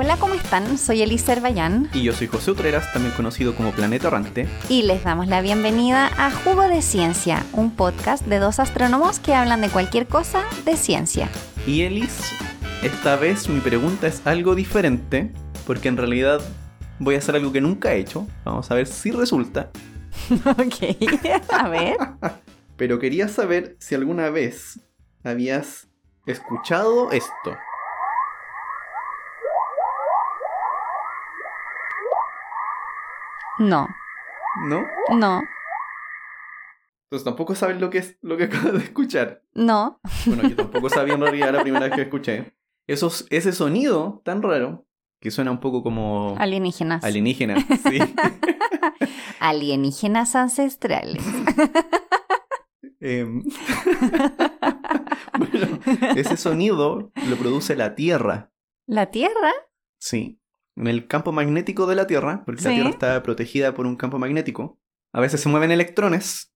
[0.00, 0.78] Hola, ¿cómo están?
[0.78, 4.46] Soy Elisa Herbayán Y yo soy José Utreras, también conocido como Planeta Errante.
[4.68, 9.34] y les damos la bienvenida a Jugo de Ciencia, un podcast de dos astrónomos que
[9.34, 11.28] hablan de cualquier cosa de ciencia.
[11.66, 12.32] Y Elis,
[12.84, 15.32] esta vez mi pregunta es algo diferente,
[15.66, 16.40] porque en realidad
[17.00, 18.24] voy a hacer algo que nunca he hecho.
[18.44, 19.72] Vamos a ver si resulta.
[20.46, 20.96] ok,
[21.50, 21.96] a ver.
[22.76, 24.78] Pero quería saber si alguna vez
[25.24, 25.88] habías
[26.24, 27.56] escuchado esto.
[33.58, 33.88] No,
[34.66, 34.86] ¿No?
[35.10, 35.42] no,
[37.04, 39.42] Entonces tampoco sabes lo que es lo que acabas de escuchar.
[39.54, 40.00] no.
[40.26, 42.54] Bueno, yo tampoco sabía en realidad la primera vez que escuché.
[42.86, 44.86] Esos, ese sonido tan raro
[45.20, 47.04] que suena un poco como Alienígenas.
[47.04, 47.56] alienígena.
[47.82, 47.98] Sí.
[49.40, 51.22] Alienígenas ancestrales.
[53.00, 53.42] Em,
[55.38, 55.78] bueno,
[56.16, 58.50] ese sonido lo produce la Tierra.
[58.86, 59.52] ¿La Tierra?
[60.00, 60.37] Sí.
[60.78, 62.70] En el campo magnético de la Tierra, porque la.
[62.70, 64.78] Tierra está protegida por un campo magnético,
[65.12, 66.52] a veces se mueven electrones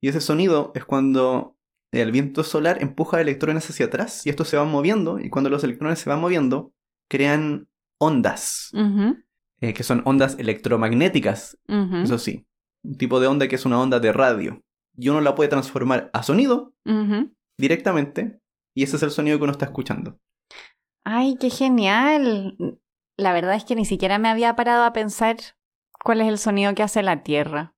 [0.00, 1.56] y ese sonido es cuando
[1.92, 5.64] el viento solar empuja electrones hacia atrás y estos se van moviendo y cuando los
[5.64, 6.72] electrones se van moviendo
[7.08, 8.70] crean ondas,
[9.60, 12.46] eh, que son ondas electromagnéticas, eso sí.
[12.84, 14.62] Un tipo de onda que es una onda de radio.
[14.98, 16.72] Y uno la puede transformar a sonido
[17.58, 18.40] directamente
[18.74, 20.18] y ese es el sonido que uno está escuchando.
[21.04, 22.56] Ay, qué genial.
[23.16, 25.36] La verdad es que ni siquiera me había parado a pensar
[26.04, 27.74] cuál es el sonido que hace la Tierra.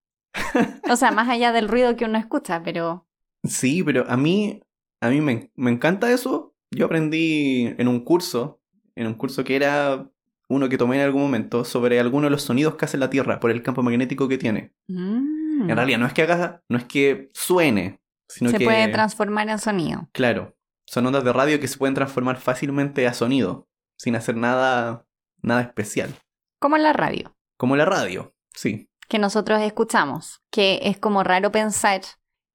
[0.91, 3.07] O sea, más allá del ruido que uno escucha, pero...
[3.45, 4.63] Sí, pero a mí,
[5.01, 6.55] a mí me, me encanta eso.
[6.71, 8.61] Yo aprendí en un curso,
[8.97, 10.11] en un curso que era
[10.49, 13.39] uno que tomé en algún momento, sobre algunos de los sonidos que hace la Tierra
[13.39, 14.73] por el campo magnético que tiene.
[14.89, 15.71] Mm.
[15.71, 18.65] En realidad no es que haga, no es que suene, sino Se que...
[18.65, 20.09] puede transformar en sonido.
[20.13, 25.07] Claro, son ondas de radio que se pueden transformar fácilmente a sonido, sin hacer nada,
[25.43, 26.15] nada especial.
[26.61, 28.89] Como en la radio, Como la radio, sí.
[29.09, 32.01] que nosotros escuchamos, que es como raro pensar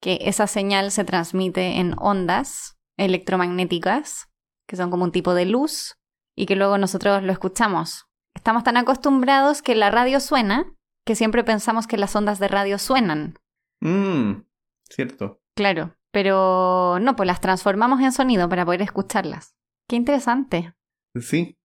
[0.02, 4.28] que esa señal se transmite en ondas electromagnéticas,
[4.68, 5.96] que son como un tipo de luz,
[6.36, 8.06] y que luego nosotros lo escuchamos.
[8.36, 10.66] Estamos tan acostumbrados que la radio suena,
[11.06, 13.36] que siempre pensamos que las ondas de radio suenan.
[13.82, 14.42] Mmm,
[14.90, 15.42] cierto.
[15.56, 19.56] Claro, pero no, pues las transformamos en sonido para poder escucharlas.
[19.88, 20.74] Qué interesante.
[21.20, 21.58] Sí,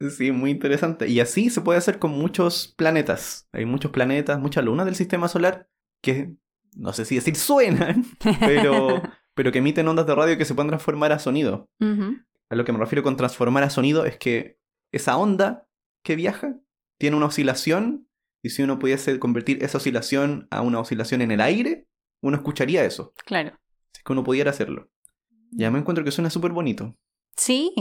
[0.00, 1.08] sí, muy interesante.
[1.08, 3.48] Y así se puede hacer con muchos planetas.
[3.52, 5.68] Hay muchos planetas, muchas lunas del sistema solar
[6.02, 6.34] que,
[6.76, 8.04] no sé si decir suenan,
[8.40, 9.02] pero,
[9.34, 11.68] pero que emiten ondas de radio que se pueden transformar a sonido.
[11.80, 14.58] A lo que me refiero con transformar a sonido es que
[14.92, 15.66] esa onda
[16.02, 16.56] que viaja
[16.98, 18.08] tiene una oscilación
[18.42, 21.88] y si uno pudiese convertir esa oscilación a una oscilación en el aire,
[22.20, 23.14] uno escucharía eso.
[23.24, 23.58] Claro.
[23.92, 24.90] Si es que uno pudiera hacerlo.
[25.50, 26.94] Ya me encuentro que suena súper bonito.
[27.36, 27.74] Sí,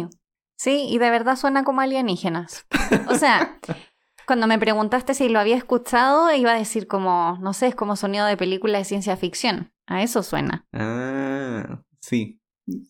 [0.63, 2.65] sí, y de verdad suena como alienígenas.
[3.09, 3.59] O sea,
[4.25, 7.95] cuando me preguntaste si lo había escuchado, iba a decir como, no sé, es como
[7.95, 9.73] sonido de película de ciencia ficción.
[9.85, 10.65] A eso suena.
[10.71, 12.39] Ah, sí.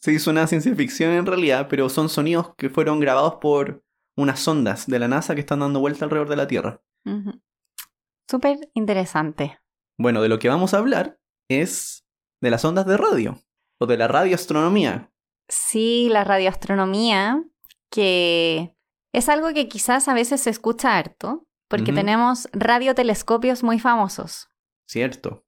[0.01, 3.83] Sí, suena a ciencia ficción en realidad, pero son sonidos que fueron grabados por
[4.15, 6.79] unas ondas de la NASA que están dando vuelta alrededor de la Tierra.
[7.05, 7.41] Ujú.
[8.29, 9.59] Súper interesante.
[9.97, 11.19] Bueno, de lo que vamos a hablar
[11.49, 12.05] es
[12.39, 13.41] de las ondas de radio,
[13.79, 15.11] o de la radioastronomía.
[15.49, 17.43] Sí, la radioastronomía,
[17.93, 18.75] que
[19.13, 24.49] es algo que quizás a veces se escucha harto, porque tenemos radiotelescopios muy famosos.
[24.87, 25.45] Cierto.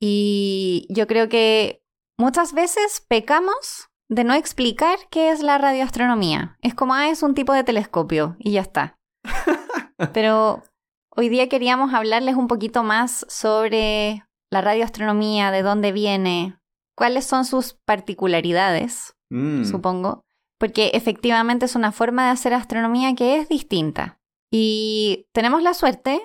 [0.00, 1.82] Y yo creo que
[2.18, 6.56] muchas veces pecamos de no explicar qué es la radioastronomía.
[6.62, 8.98] Es como, ah, es un tipo de telescopio y ya está.
[10.14, 10.62] Pero
[11.10, 16.58] hoy día queríamos hablarles un poquito más sobre la radioastronomía, de dónde viene,
[16.94, 20.24] cuáles son sus particularidades, Mm, supongo,
[20.58, 24.20] porque efectivamente es una forma de hacer astronomía que es distinta.
[24.50, 26.20] Y tenemos la suerte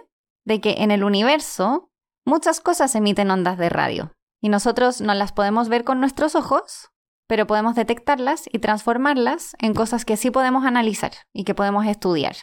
[0.45, 1.91] de que en el universo
[2.25, 6.91] muchas cosas emiten ondas de radio y nosotros no las podemos ver con nuestros ojos,
[7.27, 12.36] pero podemos detectarlas y transformarlas en cosas que sí podemos analizar y que podemos estudiar.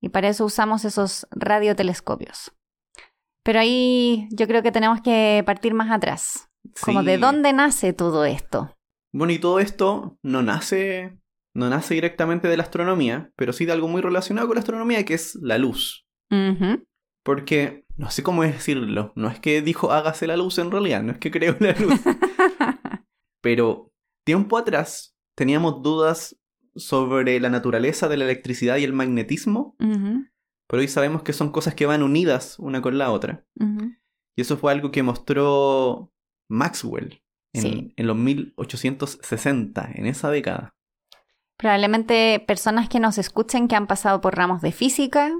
[0.00, 2.52] Y para eso usamos esos radiotelescopios.
[3.42, 6.48] Pero ahí yo creo que tenemos que partir más atrás,
[6.80, 7.06] como sí.
[7.06, 8.76] de dónde nace todo esto.
[9.12, 11.18] Bueno, y todo esto no nace,
[11.54, 15.04] no nace directamente de la astronomía, pero sí de algo muy relacionado con la astronomía,
[15.04, 16.06] que es la luz.
[17.24, 21.12] Porque, no sé cómo decirlo, no es que dijo hágase la luz en realidad, no
[21.12, 22.00] es que creó la luz.
[23.42, 23.92] Pero
[24.24, 26.38] tiempo atrás teníamos dudas
[26.74, 29.76] sobre la naturaleza de la electricidad y el magnetismo,
[30.68, 33.46] pero hoy sabemos que son cosas que van unidas una con la otra.
[34.36, 36.12] Y eso fue algo que mostró
[36.48, 37.22] Maxwell
[37.54, 37.94] en, Sí.
[37.96, 40.76] en los 1860, en esa década.
[41.58, 45.32] Probablemente personas que nos escuchen que han pasado por ramos de física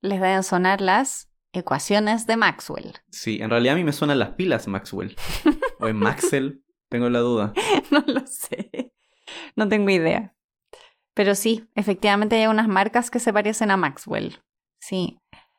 [0.00, 2.94] les deben sonar las ecuaciones de Maxwell.
[3.10, 5.16] Sí, en realidad a mí me suenan las pilas Maxwell.
[5.80, 7.52] o en Maxwell, tengo la duda.
[7.90, 8.92] no lo sé.
[9.56, 10.34] No tengo idea.
[11.12, 14.38] Pero sí, efectivamente hay unas marcas que se parecen a Maxwell.
[14.80, 15.18] Sí.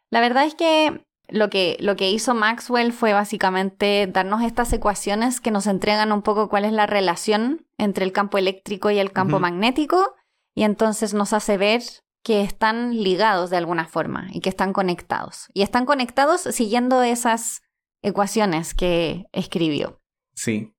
[0.10, 5.42] La verdad es que lo que, lo que hizo Maxwell fue básicamente darnos estas ecuaciones
[5.42, 9.12] que nos entregan un poco cuál es la relación entre el campo eléctrico y el
[9.12, 10.16] campo magnético
[10.56, 11.82] y entonces nos hace ver
[12.24, 15.48] que están ligados de alguna forma y que están conectados.
[15.54, 17.62] Y están conectados siguiendo esas
[18.02, 20.02] ecuaciones que escribió.
[20.34, 20.74] Sí.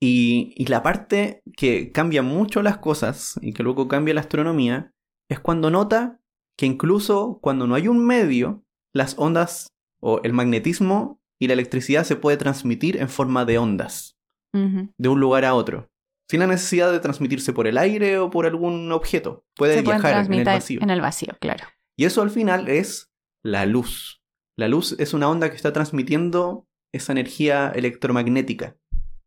[0.00, 4.92] Y, y la parte que cambia mucho las cosas y que luego cambia la astronomía
[5.30, 6.20] es cuando nota
[6.58, 9.71] que incluso cuando no hay un medio, las ondas
[10.02, 14.18] o el magnetismo y la electricidad se puede transmitir en forma de ondas,
[14.52, 15.90] de un lugar a otro,
[16.28, 19.44] sin la necesidad de transmitirse por el aire o por algún objeto.
[19.56, 20.80] Puede Se viajar en el vacío.
[20.82, 21.64] en el vacío, claro.
[21.96, 23.10] Y eso al final es
[23.44, 24.22] la luz.
[24.58, 28.76] La luz es una onda que está transmitiendo esa energía electromagnética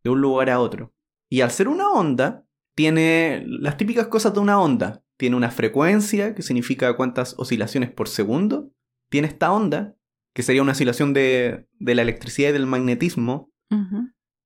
[0.04, 0.94] de un lugar a otro.
[1.30, 2.46] Y al ser una onda,
[2.76, 5.02] tiene las típicas cosas de una onda.
[5.18, 8.70] Tiene una frecuencia, que significa cuántas oscilaciones por segundo.
[9.10, 9.95] Tiene esta onda,
[10.36, 13.50] que sería una oscilación de, de la electricidad y del magnetismo.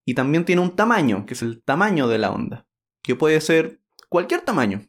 [0.07, 2.65] Y también tiene un tamaño, que es el tamaño de la onda,
[3.03, 4.83] que puede ser cualquier tamaño.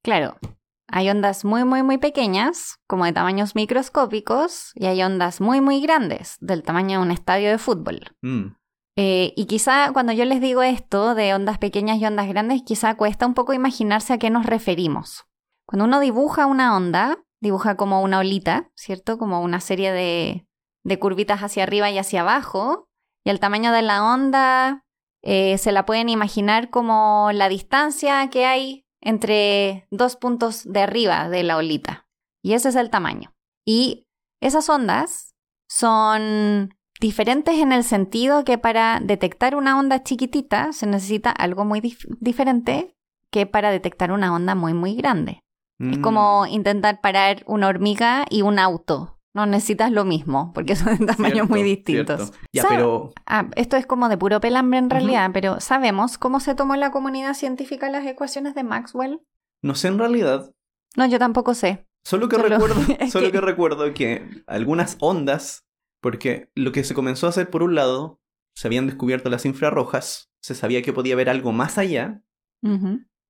[0.00, 0.38] Claro,
[0.86, 5.80] hay ondas muy, muy, muy pequeñas, como de tamaños microscópicos, y hay ondas muy, muy
[5.80, 8.12] grandes, del tamaño de un estadio de fútbol.
[8.22, 8.54] Mm,
[9.00, 12.96] Eh, y quizá cuando yo les digo esto de ondas pequeñas y ondas grandes, quizá
[12.96, 15.24] cuesta un poco imaginarse a qué nos referimos.
[15.66, 19.18] Cuando uno dibuja una onda, dibuja como una olita, ¿cierto?
[19.18, 20.46] Como una serie de,
[20.84, 22.88] de curvitas hacia arriba y hacia abajo,
[23.24, 24.84] y el tamaño de la onda
[25.22, 31.28] eh, se la pueden imaginar como la distancia que hay entre dos puntos de arriba
[31.28, 32.08] de la olita.
[32.42, 33.34] Y ese es el tamaño.
[33.66, 34.06] Y
[34.40, 35.34] esas ondas
[35.68, 41.80] son diferentes en el sentido que para detectar una onda chiquitita se necesita algo muy
[41.80, 42.96] dif- diferente
[43.30, 45.42] que para detectar una onda muy, muy grande.
[45.78, 46.02] Es mm.
[46.02, 49.14] como intentar parar una hormiga y un auto.
[49.34, 52.32] No necesitas lo mismo, porque son de tamaños Cierto, muy distintos.
[52.52, 56.40] Ya, ¿Sabe- pero Ah, esto es como de puro pelambre en realidad, pero ¿sabemos cómo
[56.40, 59.20] se tomó en la comunidad científica las ecuaciones de Maxwell?
[59.62, 60.52] no sé en realidad.
[60.96, 61.86] No, yo tampoco sé.
[62.04, 62.76] Solo que Solo- recuerdo,
[63.10, 65.66] solo que- que recuerdo que algunas ondas,
[66.00, 68.20] porque lo que se comenzó a hacer por un lado,
[68.56, 72.22] se habían descubierto las infrarrojas, se sabía que podía haber algo más allá,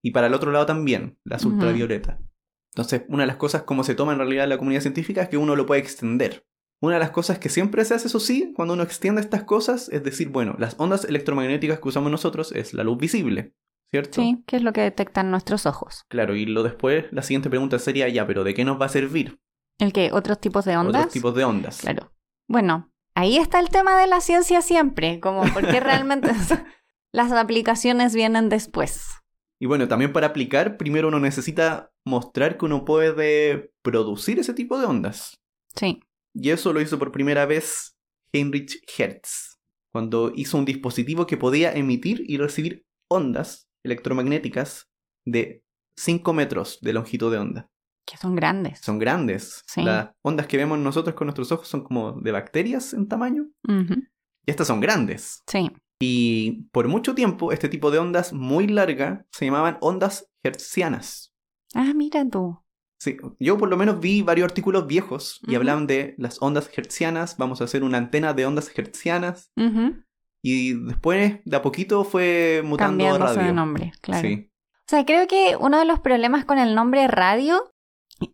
[0.03, 2.19] y para el otro lado también, las ultravioletas.
[2.79, 5.37] Entonces, una de las cosas como se toma en realidad la comunidad científica es que
[5.37, 6.47] uno lo puede extender.
[6.81, 9.89] Una de las cosas que siempre se hace, eso sí, cuando uno extiende estas cosas,
[9.89, 13.53] es decir, bueno, las ondas electromagnéticas que usamos nosotros es la luz visible,
[13.91, 14.23] ¿cierto?
[14.23, 16.05] Sí, que es lo que detectan nuestros ojos.
[16.09, 18.91] Claro, y lo después, la siguiente pregunta sería, ya, pero ¿de qué nos va a
[18.91, 19.41] servir?
[19.81, 21.01] ¿El que ¿Otros tipos de ondas?
[21.01, 21.81] Otros tipos de ondas.
[21.81, 22.13] Claro.
[22.47, 26.31] Bueno, ahí está el tema de la ciencia siempre, como porque realmente
[27.13, 29.19] las aplicaciones vienen después.
[29.61, 34.79] Y bueno, también para aplicar, primero uno necesita mostrar que uno puede producir ese tipo
[34.79, 35.41] de ondas.
[35.75, 36.01] Sí.
[36.35, 37.97] Y eso lo hizo por primera vez
[38.33, 39.59] Heinrich Hertz,
[39.91, 44.89] cuando hizo un dispositivo que podía emitir y recibir ondas electromagnéticas
[45.25, 45.65] de
[45.97, 47.71] 5 metros de longitud de onda.
[48.07, 48.81] Que son grandes.
[48.81, 49.63] Son grandes.
[49.67, 49.83] Sí.
[49.83, 53.49] Las ondas que vemos nosotros con nuestros ojos son como de bacterias en tamaño.
[53.67, 55.43] Y estas son grandes.
[55.47, 55.71] Sí.
[56.01, 61.35] Y por mucho tiempo, este tipo de ondas muy largas se llamaban ondas hertzianas.
[61.75, 62.59] Ah, mira tú.
[63.01, 67.37] Sí, yo por lo menos vi varios artículos viejos y hablaban de las ondas hertzianas,
[67.37, 69.53] vamos a hacer una antena de ondas hertzianas
[70.43, 73.43] y después de a poquito fue mutando a radio.
[73.43, 74.27] de nombre, claro.
[74.27, 74.51] Sí.
[74.75, 77.73] O sea, creo que uno de los problemas con el nombre radio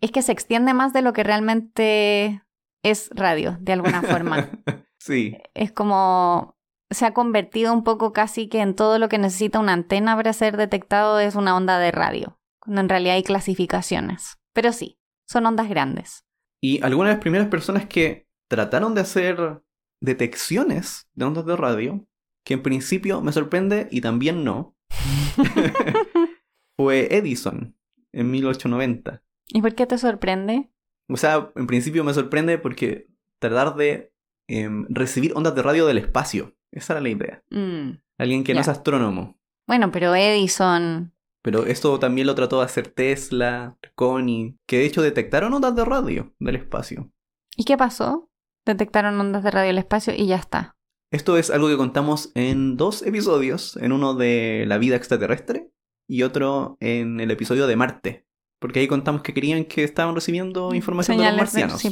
[0.00, 2.42] es que se extiende más de lo que realmente
[2.82, 4.48] es radio, de alguna forma.
[4.98, 6.53] sí, es como
[6.90, 10.32] se ha convertido un poco casi que en todo lo que necesita una antena para
[10.32, 14.38] ser detectado es una onda de radio, cuando en realidad hay clasificaciones.
[14.52, 16.24] Pero sí, son ondas grandes.
[16.60, 19.62] y algunas de las primeras personas que trataron de hacer
[20.00, 22.06] detecciones de ondas de radio,
[22.44, 24.76] que en principio me sorprende y también no,
[26.76, 27.76] fue Edison
[28.12, 29.22] en 1890.
[29.48, 30.70] ¿Y por qué te sorprende?
[31.08, 33.08] O sea, en principio me sorprende porque
[33.40, 34.12] tratar de
[34.48, 36.56] em, recibir ondas de radio del espacio.
[36.74, 37.42] Esa era la idea.
[37.50, 37.98] Mm.
[38.18, 39.38] Alguien que no es astrónomo.
[39.66, 41.12] Bueno, pero Edison...
[41.42, 45.84] Pero esto también lo trató de hacer Tesla, Connie, que de hecho detectaron ondas de
[45.84, 47.12] radio del espacio.
[47.54, 48.30] ¿Y qué pasó?
[48.64, 50.74] Detectaron ondas de radio del espacio y ya está.
[51.12, 55.70] Esto es algo que contamos en dos episodios, en uno de la vida extraterrestre
[56.08, 58.26] y otro en el episodio de Marte.
[58.58, 61.82] Porque ahí contamos que querían que estaban recibiendo información de los marcianos.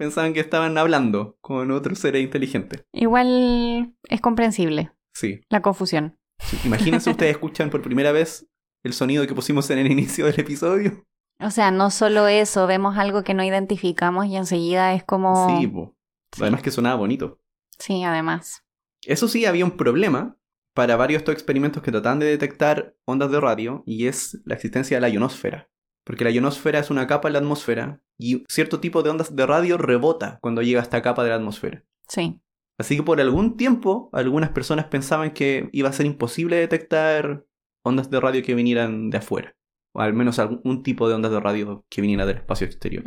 [0.00, 2.86] Pensaban que estaban hablando con otros seres inteligentes.
[2.90, 5.42] Igual es comprensible Sí.
[5.50, 6.18] la confusión.
[6.38, 6.56] sí.
[6.64, 8.46] Imagínense ustedes escuchan por primera vez
[8.82, 11.04] el sonido que pusimos en el inicio del episodio.
[11.38, 15.58] O sea, no solo eso, vemos algo que no identificamos y enseguida es como...
[15.60, 15.94] Sí, po.
[16.32, 16.40] Sí.
[16.42, 17.38] Además que sonaba bonito.
[17.78, 18.64] Sí, además.
[19.04, 20.38] Eso sí, había un problema
[20.74, 24.54] para varios de estos experimentos que trataban de detectar ondas de radio y es la
[24.54, 25.68] existencia de la ionosfera.
[26.04, 29.46] Porque la ionosfera es una capa en la atmósfera y cierto tipo de ondas de
[29.46, 31.84] radio rebota cuando llega a esta capa de la atmósfera.
[32.08, 32.40] Sí.
[32.78, 37.44] Así que por algún tiempo algunas personas pensaban que iba a ser imposible detectar
[37.84, 39.56] ondas de radio que vinieran de afuera.
[39.94, 43.04] O al menos algún tipo de ondas de radio que viniera del espacio exterior.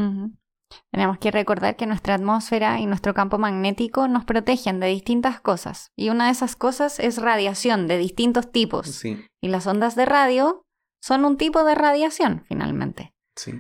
[0.92, 5.92] Tenemos que recordar que nuestra atmósfera y nuestro campo magnético nos protegen de distintas cosas.
[5.96, 8.88] Y una de esas cosas es radiación de distintos tipos.
[8.88, 10.63] Sí, Y las ondas de radio
[11.04, 13.14] son un tipo de radiación, finalmente.
[13.36, 13.52] sí.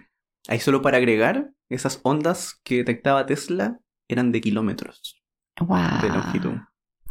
[0.47, 5.23] Ahí solo para agregar, esas ondas que detectaba Tesla eran de kilómetros
[5.59, 6.01] ¡Wow!
[6.01, 6.53] de longitud.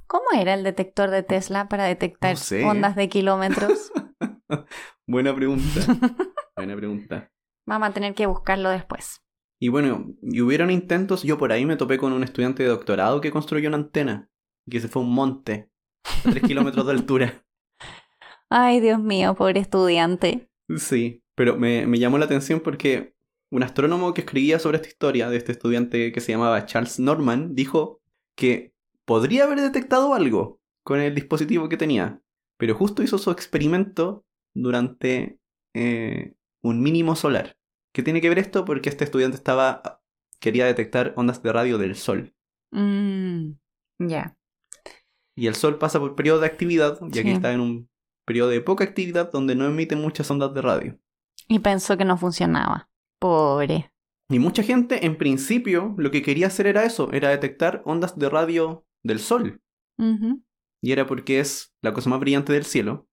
[0.07, 2.63] ¿Cómo era el detector de Tesla para detectar No sé.
[2.65, 3.91] ondas de kilómetros?
[5.07, 5.81] Buena pregunta.
[6.57, 7.31] Buena pregunta.
[7.67, 9.23] Vamos a tener que buscarlo después.
[9.59, 13.21] Y bueno, y hubieron intentos, yo por ahí me topé con un estudiante de doctorado
[13.23, 14.29] que construyó una antena,
[14.71, 15.71] que se fue a un monte,
[16.05, 17.45] a 3 kilómetros de altura.
[18.55, 20.51] Ay, Dios mío, pobre estudiante.
[20.77, 23.15] Sí, pero me, me llamó la atención porque
[23.51, 27.55] un astrónomo que escribía sobre esta historia de este estudiante que se llamaba Charles Norman
[27.55, 28.03] dijo
[28.37, 28.75] que
[29.07, 32.21] podría haber detectado algo con el dispositivo que tenía,
[32.59, 35.39] pero justo hizo su experimento durante
[35.75, 37.57] eh, un mínimo solar.
[37.95, 38.65] ¿Qué tiene que ver esto?
[38.67, 40.03] Porque este estudiante estaba
[40.41, 42.35] quería detectar ondas de radio del Sol.
[42.71, 43.53] Mm,
[43.99, 44.37] ya.
[45.37, 47.31] Y el Sol pasa por periodo de actividad, y aquí Sí.
[47.31, 47.89] está en un
[48.33, 50.99] periodo de poca actividad donde no emite muchas ondas de radio.
[51.49, 52.89] Y pensó que no funcionaba.
[53.19, 53.93] Pobre.
[54.31, 58.31] Y mucha gente, en principio, lo que quería hacer era eso, era detectar ondas de
[58.31, 59.61] radio del Sol.
[60.81, 63.07] Y era porque es la cosa más brillante del cielo.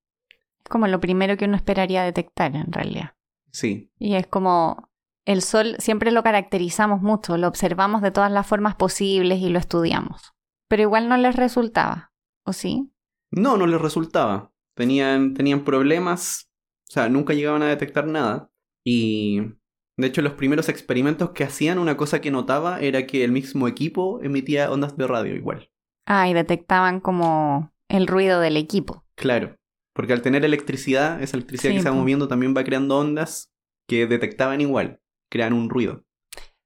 [0.63, 3.15] Es como lo primero que uno esperaría detectar, en realidad.
[3.51, 4.89] Sí, Y es como
[5.25, 9.59] el sol siempre lo caracterizamos mucho, lo observamos de todas las formas posibles y lo
[9.59, 10.33] estudiamos.
[10.69, 12.13] Pero igual no les resultaba,
[12.45, 12.89] ¿o sí?
[13.31, 14.53] no, no les resultaba.
[14.79, 16.50] Tenían, tenían problemas,
[16.89, 18.50] o sea, nunca llegaban a detectar nada.
[18.86, 19.41] Y
[19.98, 23.67] de hecho, los primeros experimentos que hacían, una cosa que notaba era que el mismo
[23.67, 25.69] equipo emitía ondas de radio igual.
[26.05, 29.03] Ah, y detectaban como el ruido del equipo.
[29.15, 29.57] Claro,
[29.93, 33.51] porque al tener electricidad, esa electricidad Sí, que se va moviendo también va creando ondas
[33.86, 36.05] que detectaban igual, crean un ruido.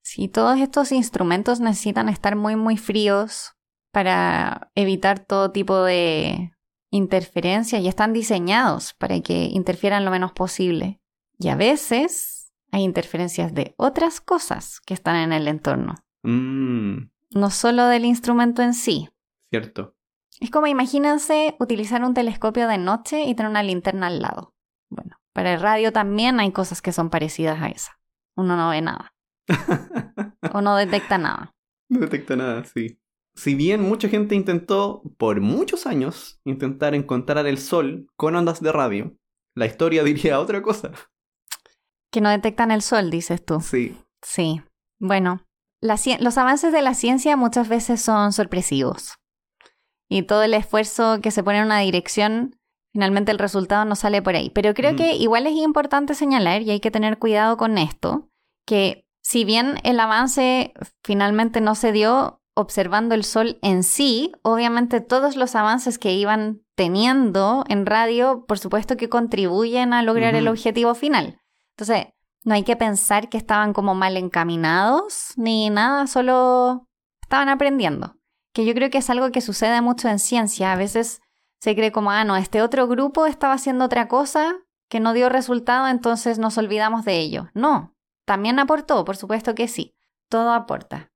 [0.04, 3.54] Sí, todos estos instrumentos necesitan estar muy, muy fríos
[3.92, 6.53] para evitar todo tipo de
[6.94, 11.02] interferencia y están diseñados para que interfieran lo menos posible.
[11.40, 17.50] Y a veces hay interferencias de otras cosas que están en el entorno, Mmm, no
[17.50, 19.10] solo del instrumento en sí.
[19.50, 19.96] cierto.
[20.40, 24.54] Es como imagínense utilizar un telescopio de noche y tener una linterna al lado.
[24.90, 28.00] Bueno, para el radio también hay cosas que son parecidas a esa.
[28.36, 29.14] Uno no ve nada
[30.54, 31.54] o no detecta nada.
[31.90, 33.00] No detecta nada, sí.
[33.36, 38.72] Si bien mucha gente intentó, por muchos años, intentar encontrar el sol con ondas de
[38.72, 39.16] radio,
[39.56, 40.92] la historia diría otra cosa.
[42.12, 43.60] Que no detectan el sol, dices tú.
[43.60, 44.62] Sí, Sí.
[45.00, 45.46] Bueno,
[45.82, 49.16] la los avances de la ciencia muchas veces son sorpresivos.
[50.10, 52.56] Y todo el esfuerzo que se pone en una dirección,
[52.94, 54.50] finalmente el resultado no sale por ahí.
[54.50, 58.30] Pero creo que igual es importante señalar, y hay que tener cuidado con esto,
[58.66, 60.74] que si bien el avance
[61.04, 66.62] finalmente no se dio observando el sol en sí, obviamente todos los avances que iban
[66.76, 71.40] teniendo en radio, por supuesto que contribuyen a lograr el objetivo final.
[71.72, 72.08] Entonces,
[72.44, 76.88] no hay que pensar que estaban como mal encaminados ni nada, solo
[77.22, 78.16] estaban aprendiendo.
[78.54, 80.72] Que yo creo que es algo que sucede mucho en ciencia.
[80.72, 81.22] A veces
[81.60, 84.56] se cree como, ah, no, este otro grupo estaba haciendo otra cosa
[84.90, 87.50] que no dio resultado, entonces nos olvidamos de ello.
[87.56, 87.96] No,
[88.26, 89.96] también aportó, por supuesto que sí.
[90.30, 91.13] Todo aporta.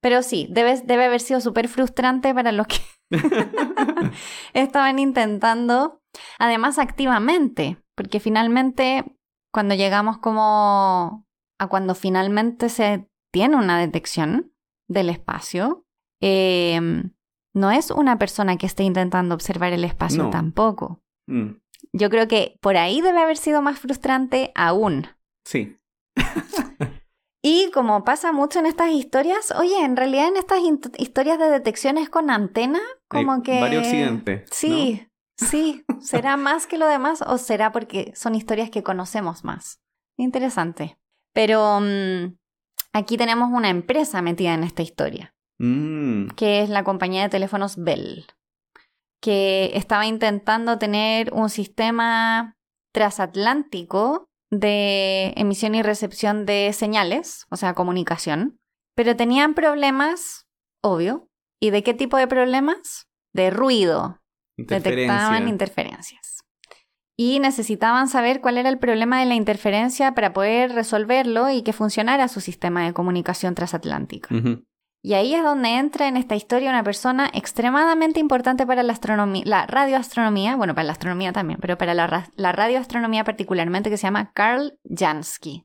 [0.00, 2.76] Pero sí, debe, debe haber sido súper frustrante para los que
[4.54, 6.00] estaban intentando,
[6.38, 9.04] además activamente, porque finalmente
[9.52, 11.26] cuando llegamos como
[11.58, 14.52] a cuando finalmente se tiene una detección
[14.88, 15.84] del espacio,
[16.22, 16.80] eh,
[17.54, 20.30] no es una persona que esté intentando observar el espacio No.
[20.30, 21.02] tampoco.
[21.26, 21.54] Mm,
[21.92, 25.06] Yo creo que por ahí debe haber sido más frustrante aún.
[25.44, 25.76] sí,
[27.42, 30.60] Y como pasa mucho en estas historias, oye, en realidad en estas
[30.98, 33.60] historias de detecciones con antena, como Hay que...
[33.60, 34.48] varios accidentes.
[34.50, 39.80] Sí, Sí, ¿será más que lo demás o será porque son historias que conocemos más?
[40.18, 40.98] Interesante.
[41.32, 42.36] Pero mm,
[42.92, 47.76] aquí tenemos una empresa metida en esta historia, Mm, que es la compañía de teléfonos
[47.76, 48.26] Bell,
[49.20, 52.56] que estaba intentando tener un sistema
[52.94, 58.58] transatlántico de emisión y recepción de señales, o sea, comunicación,
[58.94, 60.46] pero tenían problemas,
[60.82, 61.28] obvio.
[61.60, 63.08] ¿Y de qué tipo de problemas?
[63.32, 64.20] De ruido,
[64.56, 65.48] detectaban interferencia.
[65.48, 66.44] interferencias.
[67.16, 71.72] Y necesitaban saber cuál era el problema de la interferencia para poder resolverlo y que
[71.72, 74.34] funcionara su sistema de comunicación transatlántica.
[75.00, 79.42] Y ahí es donde entra en esta historia una persona extremadamente importante para la astronomía,
[79.46, 83.96] la radioastronomía, bueno, para la astronomía también, pero para la, ra- la radioastronomía particularmente, que
[83.96, 85.64] se llama Carl Jansky.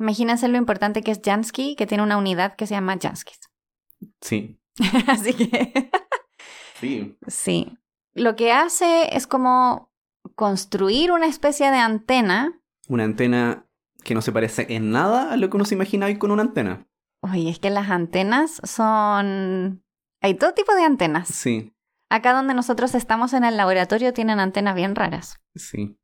[0.00, 3.32] Imagínense lo importante que es Jansky, que tiene una unidad que se llama Jansky.
[4.20, 4.58] Sí.
[5.06, 5.90] Así que
[6.80, 7.16] Sí.
[7.28, 7.78] Sí.
[8.14, 9.92] Lo que hace es como
[10.34, 12.60] construir una especie de antena.
[12.88, 13.66] Una antena
[14.02, 16.42] que no se parece en nada a lo que uno se imagina hoy con una
[16.42, 16.88] antena.
[17.22, 19.84] Oye, es que las antenas son...
[20.20, 21.28] Hay todo tipo de antenas.
[21.28, 21.72] Sí,
[22.12, 25.40] Acá donde nosotros estamos en el laboratorio tienen antenas bien raras.
[25.54, 25.98] sí.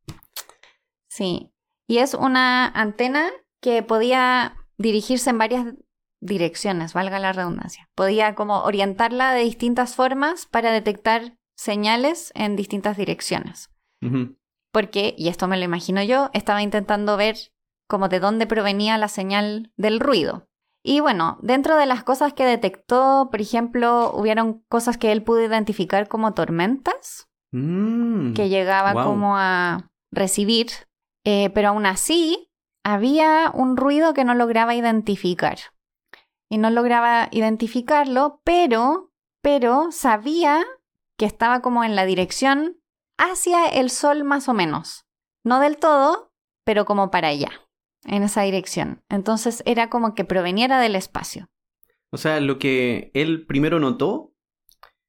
[1.10, 1.52] Sí.
[1.86, 3.28] Y es una antena
[3.60, 5.66] que podía dirigirse en varias
[6.20, 7.88] direcciones, valga la redundancia.
[7.94, 13.70] Podía como orientarla de distintas formas para detectar señales en distintas direcciones.
[14.72, 17.36] Porque, y esto me lo imagino yo, estaba intentando ver
[17.86, 20.47] como de dónde provenía la señal del ruido.
[20.88, 25.42] Y bueno, dentro de las cosas que detectó, por ejemplo, hubieron cosas que él pudo
[25.42, 28.32] identificar como tormentas, Mm.
[28.32, 29.04] que llegaba Wow.
[29.04, 30.68] como a recibir,
[31.26, 32.50] eh, pero aún así
[32.86, 35.58] había un ruido que no lograba identificar.
[36.50, 39.10] Y no lograba identificarlo, pero,
[39.42, 40.64] pero sabía
[41.18, 42.78] que estaba como en la dirección
[43.18, 45.04] hacia el sol más o menos.
[45.44, 46.32] No del todo,
[46.64, 47.50] pero como para allá,
[48.04, 49.02] en esa dirección.
[49.08, 51.48] Entonces era como que proveniera del espacio.
[52.10, 54.34] O sea, lo que él primero notó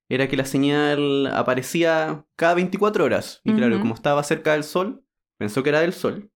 [0.10, 3.42] era que la señal aparecía cada 24 horas.
[3.44, 5.06] Y claro, como estaba cerca del sol,
[5.38, 6.32] pensó que era del sol.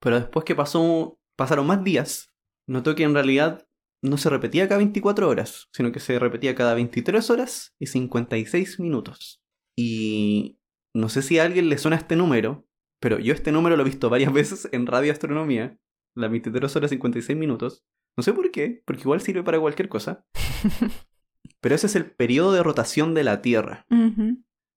[0.00, 2.32] Pero después que pasó, pasaron más días,
[2.66, 3.66] notó que en realidad
[4.02, 8.78] no se repetía cada 24 horas, sino que se repetía cada 23 horas y 56
[8.78, 9.42] minutos.
[9.76, 10.60] Y
[10.94, 12.66] no sé si a alguien le suena este número,
[13.00, 15.78] pero yo este número lo he visto varias veces en radioastronomía,
[16.16, 17.84] las 23 horas y 56 minutos.
[18.16, 20.26] No sé por qué, porque igual sirve para cualquier cosa.
[21.60, 23.86] Pero ese es el periodo de rotación de la Tierra.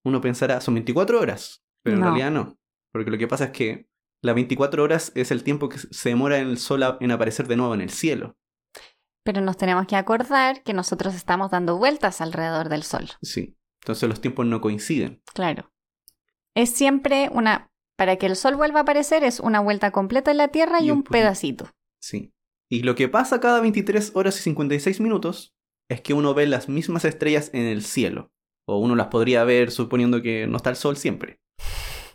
[0.04, 2.08] Uno pensará, son 24 horas, pero en No.
[2.08, 2.58] realidad no.
[2.91, 3.89] Porque lo que pasa es que
[4.21, 7.58] las 24 horas es el tiempo que se demora en el Sol en aparecer de
[7.58, 8.38] nuevo en el cielo.
[9.23, 13.10] Pero nos tenemos que acordar que nosotros estamos dando vueltas alrededor del sol.
[13.21, 13.58] Sí.
[13.82, 15.21] Entonces los tiempos no coinciden.
[15.34, 15.71] Claro.
[16.56, 17.68] Es siempre una...
[18.00, 20.86] Para que el sol vuelva a aparecer es una vuelta completa en la Tierra y,
[20.86, 21.70] Y un pedacito.
[22.02, 22.34] Sí.
[22.72, 25.54] Y lo que pasa cada 23 horas y 56 minutos
[25.90, 28.32] es que uno ve las mismas estrellas en el cielo.
[28.66, 31.42] O uno las podría ver suponiendo que no está el sol siempre.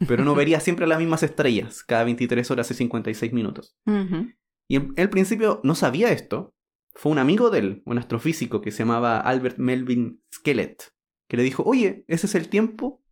[0.09, 3.77] Pero uno vería siempre las mismas estrellas cada 23 horas y 56 minutos.
[3.85, 4.33] Ujú.
[4.71, 6.55] Y en el principio no sabía esto.
[6.95, 10.95] Fue un amigo de él, un astrofísico que se llamaba Albert Melvin Skelet,
[11.29, 13.04] que le dijo, oye, ese es el tiempo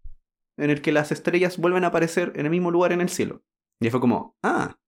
[0.57, 3.43] en el que las estrellas vuelven a aparecer en el mismo lugar en el cielo.
[3.81, 4.79] Y fue como, ah,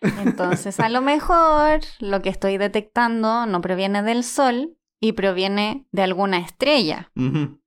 [0.00, 6.02] Entonces, a lo mejor lo que estoy detectando no proviene del sol y proviene de
[6.02, 7.10] alguna estrella.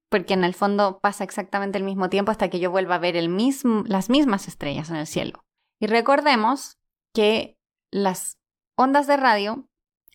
[0.10, 3.16] Porque en el fondo pasa exactamente el mismo tiempo hasta que yo vuelva a ver
[3.16, 5.46] el mismo, las mismas estrellas en el cielo.
[5.80, 6.80] Y recordemos
[7.14, 7.58] que
[7.92, 8.40] las
[8.76, 9.68] ondas de radio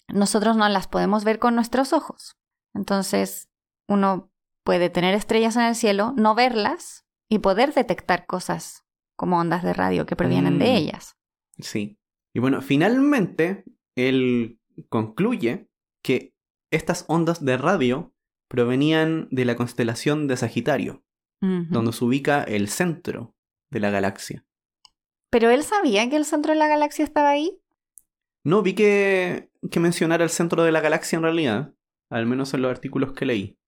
[0.08, 2.36] nosotros no las podemos ver con nuestros ojos.
[2.74, 3.48] Entonces,
[3.88, 4.30] uno
[4.64, 7.03] puede tener estrellas en el cielo, no verlas
[7.34, 8.84] y poder detectar cosas
[9.16, 10.76] como ondas de radio que provienen de Mm.
[10.76, 11.16] ellas.
[11.58, 11.98] sí.
[12.36, 13.64] Y bueno, finalmente
[13.96, 15.68] él concluye
[16.02, 16.34] que
[16.72, 18.12] estas ondas de radio
[18.48, 21.04] provenían de la constelación de Sagitario,
[21.40, 23.34] donde se ubica el centro
[23.70, 24.44] de la galaxia.
[25.30, 27.60] Pero él sabía que el centro de la galaxia estaba ahí.
[28.44, 31.74] No vi que, que mencionara el centro de la galaxia en realidad,
[32.10, 33.58] al menos en los artículos que leí.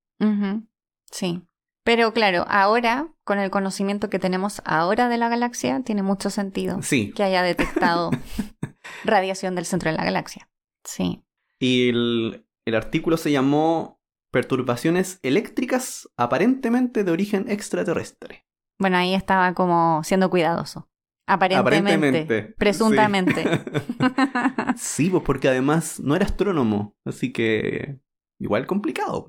[1.12, 1.42] Sí.
[1.86, 6.82] Pero claro, ahora, con el conocimiento que tenemos ahora de la galaxia, tiene mucho sentido
[6.82, 8.10] Sí, que haya detectado
[9.04, 10.50] radiación del centro de la galaxia.
[10.84, 11.22] Sí.
[11.60, 14.00] y el, el artículo se llamó
[14.32, 18.44] Perturbaciones eléctricas aparentemente de origen extraterrestre.
[18.78, 20.90] Bueno, ahí estaba como siendo cuidadoso.
[21.28, 22.08] Aparentemente.
[22.18, 23.44] Aparentemente, Presuntamente.
[24.76, 27.98] Sí, pues porque además no era astrónomo, así que
[28.40, 29.26] igual complicado.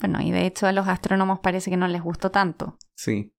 [0.00, 2.78] Bueno, y de hecho a los astrónomos parece que no les gustó tanto.
[2.94, 3.32] Sí.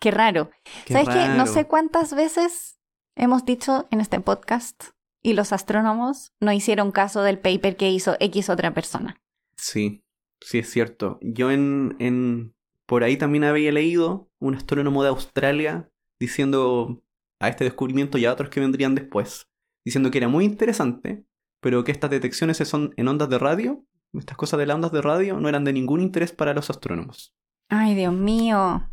[0.00, 0.50] Qué raro.
[0.84, 1.28] Qué ¿Sabes qué?
[1.28, 2.78] No sé cuántas veces
[3.16, 4.84] hemos dicho en este podcast
[5.22, 9.20] y los astrónomos no hicieron caso del paper que hizo X otra persona.
[9.56, 10.04] Sí,
[10.40, 11.18] sí es cierto.
[11.22, 12.54] Yo en, en
[12.86, 17.02] por ahí también había leído un astrónomo de Australia diciendo
[17.40, 19.48] a este descubrimiento y a otros que vendrían después,
[19.84, 21.24] diciendo que era muy interesante,
[21.60, 23.84] pero que estas detecciones son en ondas de radio,
[24.18, 27.34] estas cosas de las ondas de radio no eran de ningún interés para los astrónomos.
[27.68, 28.90] Ay, Dios mío.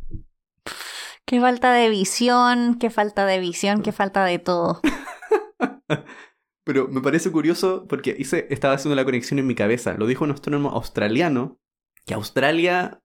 [1.26, 4.82] Qué falta de visión, qué falta de visión, qué falta de todo.
[6.64, 9.96] Pero me parece curioso porque hice, estaba haciendo la conexión en mi cabeza.
[9.98, 11.58] Lo dijo un astrónomo australiano,
[12.06, 13.00] que Australia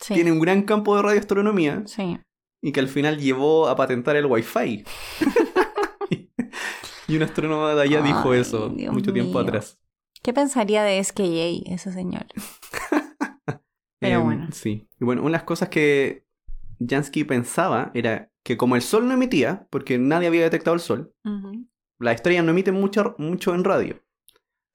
[0.00, 0.14] Sí.
[0.14, 2.18] tiene un gran campo de radioastronomía Sí.
[2.60, 4.84] y que al final llevó a patentar el Wi-Fi.
[7.08, 9.78] y un astrónomo de allá dijo eso Dios mucho tiempo atrás.
[10.26, 12.26] ¿Qué pensaría de SKA ese señor?
[14.00, 14.48] Pero Em, bueno.
[14.50, 14.88] Sí.
[14.98, 16.26] Y bueno, una de las cosas que
[16.80, 21.14] Jansky pensaba era que como el sol no emitía, porque nadie había detectado el sol,
[21.24, 21.68] Ujú.
[22.00, 24.02] las estrellas no emiten mucho, mucho en radio.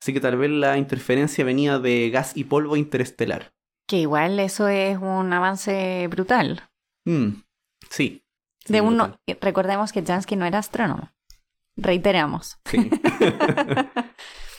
[0.02, 3.54] Así que tal vez la interferencia venía de gas y polvo interestelar.
[3.90, 6.70] Que igual eso es un avance brutal.
[7.06, 7.42] Mm,
[7.90, 8.24] sí.
[8.66, 9.38] Sí, de uno, brutal.
[9.42, 11.12] recordemos que Jansky no era astrónomo.
[11.76, 12.58] Reiteramos.
[12.64, 12.90] Sí.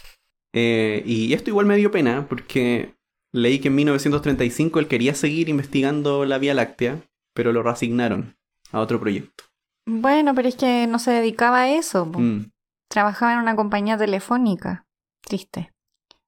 [0.54, 2.94] Eh, y esto igual me dio pena porque
[3.32, 7.00] leí que en 1935 él quería seguir investigando la Vía Láctea,
[7.34, 8.36] pero lo reasignaron
[8.70, 9.44] a otro proyecto.
[9.86, 12.06] Bueno, pero es que no se dedicaba a eso.
[12.06, 12.50] Mm,
[12.88, 14.86] Trabajaba en una compañía telefónica.
[15.22, 15.72] Triste.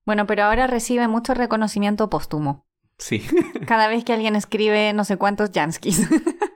[0.06, 2.66] Bueno, pero ahora recibe mucho reconocimiento póstumo.
[2.98, 3.22] sí.
[3.66, 6.08] Cada vez que alguien escribe no sé cuántos Janskis.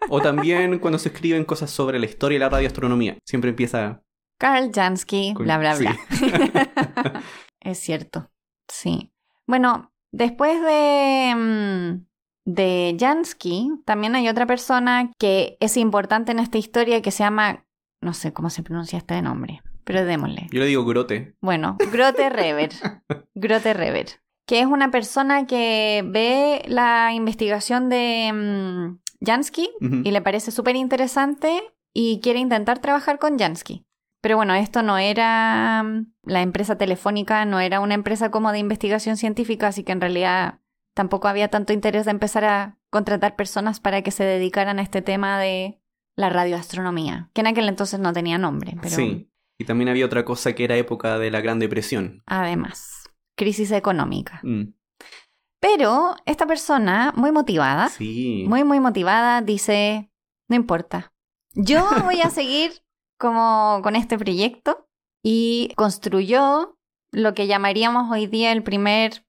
[0.08, 3.18] o también cuando se escriben cosas sobre la historia y la radioastronomía.
[3.26, 4.02] Siempre empieza
[4.38, 5.44] Carl Jansky, con...
[5.44, 5.84] bla, bla, sí.
[5.84, 5.98] bla.
[7.60, 8.30] es cierto.
[8.68, 9.12] Sí.
[9.46, 12.06] Bueno, después de, mm,
[12.44, 17.66] de Jansky, también hay otra persona que es importante en esta historia que se llama,
[18.00, 20.48] no sé cómo se pronuncia este nombre, pero démosle.
[20.50, 21.34] Yo le digo grote.
[21.40, 22.70] Bueno, Grote Rever.
[23.34, 24.06] Grote Rever.
[24.46, 30.76] Que es una persona que ve la investigación de mm, Jansky y le parece súper
[30.76, 33.84] interesante y quiere intentar trabajar con Jansky.
[34.20, 35.82] Pero bueno, esto no era.
[35.82, 40.00] mm, La empresa telefónica no era una empresa como de investigación científica, así que en
[40.00, 40.60] realidad
[40.94, 45.02] tampoco había tanto interés de empezar a contratar personas para que se dedicaran a este
[45.02, 45.80] tema de
[46.16, 49.30] la radioastronomía, que en aquel entonces no tenía nombre, pero Sí.
[49.60, 52.22] Y también había otra cosa que era época de la Gran Depresión.
[52.26, 54.40] además, crisis económica.
[54.42, 54.72] Mm,
[55.60, 58.44] Pero esta persona, muy motivada, Sí.
[58.48, 60.10] muy, muy motivada, dice,
[60.48, 61.12] no importa,
[61.54, 62.72] yo voy a seguir
[63.18, 64.86] como con este proyecto
[65.22, 66.78] y construyó
[67.10, 69.24] lo que llamaríamos hoy día el primer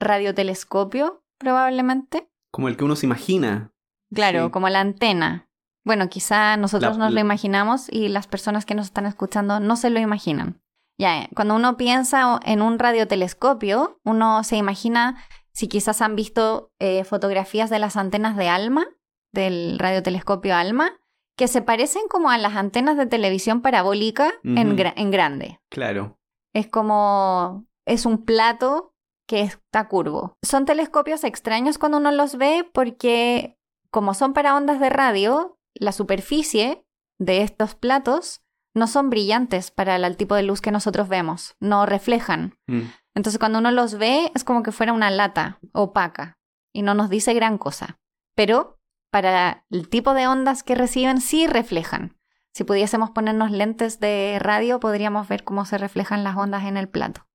[0.00, 2.28] radiotelescopio, probablemente.
[2.50, 3.72] Como el que uno se imagina.
[4.14, 4.50] Claro, Sí.
[4.50, 5.48] como la antena.
[5.84, 9.76] Bueno, quizá nosotros La- nos lo imaginamos y las personas que nos están escuchando no
[9.76, 10.60] se lo imaginan.
[10.98, 15.16] Ya, eh, cuando uno piensa en un radiotelescopio, uno se imagina,
[15.52, 18.86] si quizás han visto eh, fotografías de las antenas de ALMA,
[19.32, 20.92] del radiotelescopio ALMA,
[21.36, 25.60] que se parecen como a las antenas de televisión parabólica en, gra- en grande.
[25.70, 26.18] Claro.
[26.54, 28.94] Es como, es un plato
[29.26, 30.36] que está curvo.
[30.42, 33.56] Son telescopios extraños cuando uno los ve porque
[33.90, 36.84] como son para ondas de radio, la superficie
[37.18, 38.42] de estos platos
[38.74, 42.58] no son brillantes para el tipo de luz que nosotros vemos, no reflejan.
[42.66, 42.82] Mm,
[43.14, 46.38] Entonces cuando uno los ve es como que fuera una lata opaca
[46.74, 47.98] y no nos dice gran cosa.
[48.34, 48.78] Pero
[49.12, 52.16] para el tipo de ondas que reciben sí reflejan.
[52.54, 56.88] Si pudiésemos ponernos lentes de radio podríamos ver cómo se reflejan las ondas en el
[56.88, 57.26] plato.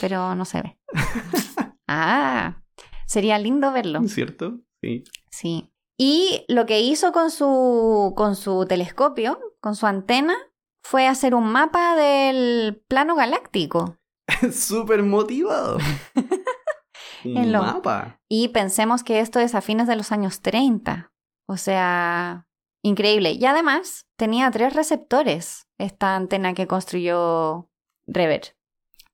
[0.00, 0.78] Pero no se ve.
[1.88, 2.62] ah,
[3.06, 4.02] sería lindo verlo.
[4.08, 4.60] ¿Cierto?
[4.80, 5.04] Sí.
[5.30, 5.70] Sí.
[5.98, 10.34] Y lo que hizo con su, con su telescopio, con su antena,
[10.82, 13.98] fue hacer un mapa del plano galáctico.
[14.52, 15.78] Súper motivado.
[17.24, 18.20] Un En lo- mapa.
[18.28, 21.10] Y pensemos que esto es a fines de los años 30.
[21.46, 22.46] O sea,
[22.82, 23.32] increíble.
[23.32, 27.70] Y además tenía tres receptores, esta antena que construyó
[28.06, 28.56] Rever.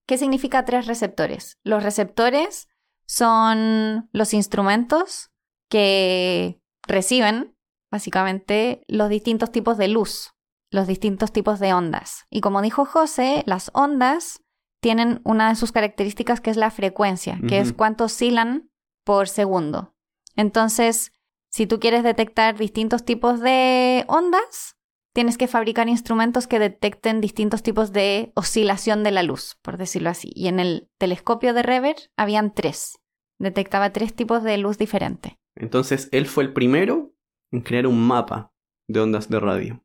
[0.06, 1.58] ¿Qué significa tres receptores?
[1.62, 2.68] Los receptores
[3.06, 5.30] son los instrumentos
[5.68, 7.56] que reciben,
[7.90, 10.32] básicamente, los distintos tipos de luz,
[10.70, 12.26] los distintos tipos de ondas.
[12.28, 14.42] Y como dijo José, las ondas
[14.80, 18.70] tienen una de sus características que es la frecuencia, que es cuánto oscilan
[19.04, 19.94] por segundo.
[20.36, 21.12] Entonces,
[21.50, 24.76] si tú quieres detectar distintos tipos de ondas,
[25.12, 30.10] tienes que fabricar instrumentos que detecten distintos tipos de oscilación de la luz, por decirlo
[30.10, 30.30] así.
[30.34, 32.98] Y en el telescopio de Rever habían tres.
[33.38, 35.38] Detectaba tres tipos de luz diferente.
[35.56, 37.14] Entonces, él fue el primero
[37.50, 38.52] en crear un mapa
[38.88, 39.84] de ondas de radio.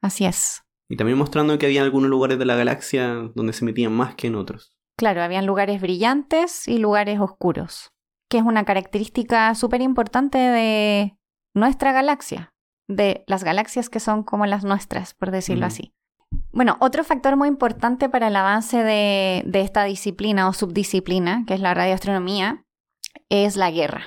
[0.00, 0.62] Así es.
[0.88, 4.28] Y también mostrando que había algunos lugares de la galaxia donde se emitían más que
[4.28, 4.74] en otros.
[4.96, 7.91] Claro, habían lugares brillantes y lugares oscuros,
[8.32, 11.18] que es una característica súper importante de
[11.54, 12.54] nuestra galaxia,
[12.88, 15.92] de las galaxias que son como las nuestras, por decirlo así.
[16.50, 21.52] Bueno, otro factor muy importante para el avance de, de esta disciplina o subdisciplina, que
[21.52, 22.64] es la radioastronomía,
[23.28, 24.06] es la guerra.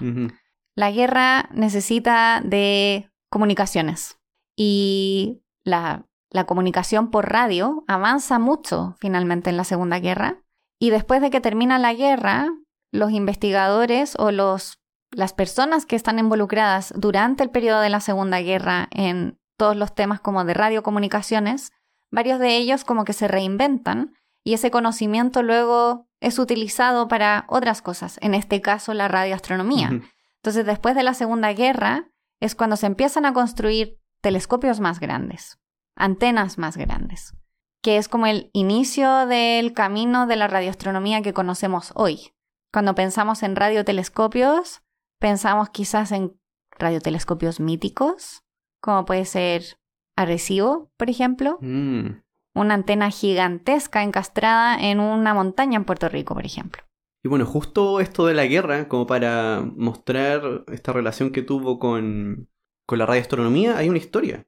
[0.75, 4.17] La guerra necesita de comunicaciones
[4.57, 10.41] y la, la comunicación por radio avanza mucho finalmente en la Segunda Guerra
[10.79, 12.49] y después de que termina la guerra,
[12.95, 14.79] los investigadores o los,
[15.11, 19.93] las personas que están involucradas durante el periodo de la Segunda Guerra en todos los
[19.93, 21.71] temas como de radiocomunicaciones,
[22.11, 27.81] varios de ellos como que se reinventan y ese conocimiento luego es utilizado para otras
[27.81, 29.89] cosas, en este caso la radioastronomía.
[30.37, 35.59] Entonces, después de la Segunda Guerra, es cuando se empiezan a construir telescopios más grandes,
[35.95, 37.33] antenas más grandes,
[37.81, 42.34] que es como el inicio del camino de la radioastronomía que conocemos hoy.
[42.75, 44.81] Cuando pensamos en radiotelescopios,
[45.17, 46.37] pensamos quizás en
[46.77, 48.43] radiotelescopios míticos,
[48.81, 49.79] como puede ser
[50.17, 52.21] Arecibo, por ejemplo, Mm.
[52.53, 56.83] una antena gigantesca encastrada en una montaña en Puerto Rico, por ejemplo.
[57.23, 62.49] Y bueno, justo esto de la guerra, como para mostrar esta relación que tuvo con,
[62.85, 64.47] con la radioastronomía, hay una historia.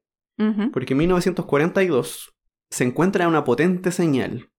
[0.73, 2.35] Porque en 1942
[2.69, 4.51] se encuentra una potente señal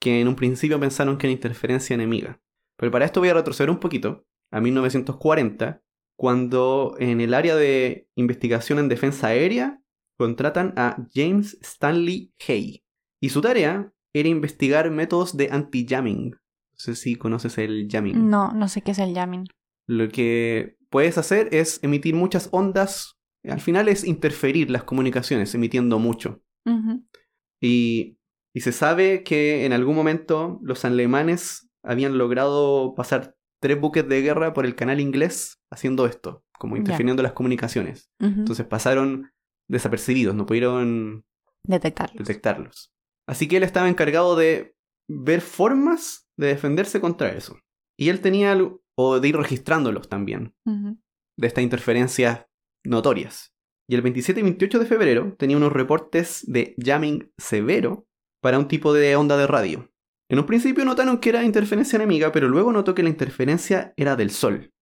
[0.00, 2.40] que en un principio pensaron que era interferencia enemiga.
[2.76, 5.82] Pero para esto voy a retroceder un poquito, a 1940,
[6.16, 9.80] cuando en el área de investigación en defensa aérea
[10.18, 12.84] contratan a James Stanley Hay.
[13.20, 16.30] Y su tarea era investigar métodos de anti-jamming.
[16.30, 16.38] No
[16.76, 18.28] sé si conoces el jamming.
[18.28, 19.46] No, no sé qué es el jamming.
[19.86, 23.18] Lo que puedes hacer es emitir muchas ondas.
[23.44, 26.42] Al final es interferir las comunicaciones, emitiendo mucho.
[27.60, 28.18] Y,
[28.54, 34.22] y se sabe que en algún momento los alemanes habían logrado pasar tres buques de
[34.22, 38.10] guerra por el canal inglés haciendo esto, como interfiriendo las comunicaciones.
[38.20, 39.32] Entonces pasaron
[39.68, 41.24] desapercibidos, no pudieron
[41.64, 42.18] Detectarlos.
[42.18, 42.92] detectarlos.
[43.28, 44.74] Así que él estaba encargado de
[45.08, 47.58] ver formas de defenderse contra eso.
[47.98, 50.54] Y él tenía, al- o de ir registrándolos también,
[51.38, 52.46] de estas interferencias
[52.84, 53.54] notorias.
[53.88, 58.06] Y el 27 y 28 de febrero tenía unos reportes de jamming severo
[58.42, 59.88] para un tipo de onda de radio.
[60.32, 64.16] En un principio notaron que era interferencia enemiga, pero luego notó que la interferencia era
[64.16, 64.72] del Sol.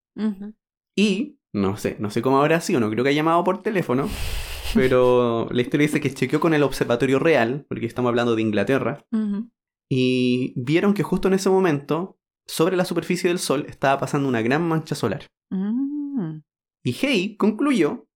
[0.96, 4.08] Y, no sé, no sé cómo habrá sido, no creo que haya llamado por teléfono,
[4.74, 9.04] pero la historia dice que chequeó con el observatorio real, porque estamos hablando de Inglaterra,
[9.90, 14.42] y vieron que justo en ese momento, sobre la superficie del Sol, estaba pasando una
[14.42, 15.26] gran mancha solar.
[15.50, 16.42] Mm.
[16.84, 18.06] Y Hay concluyó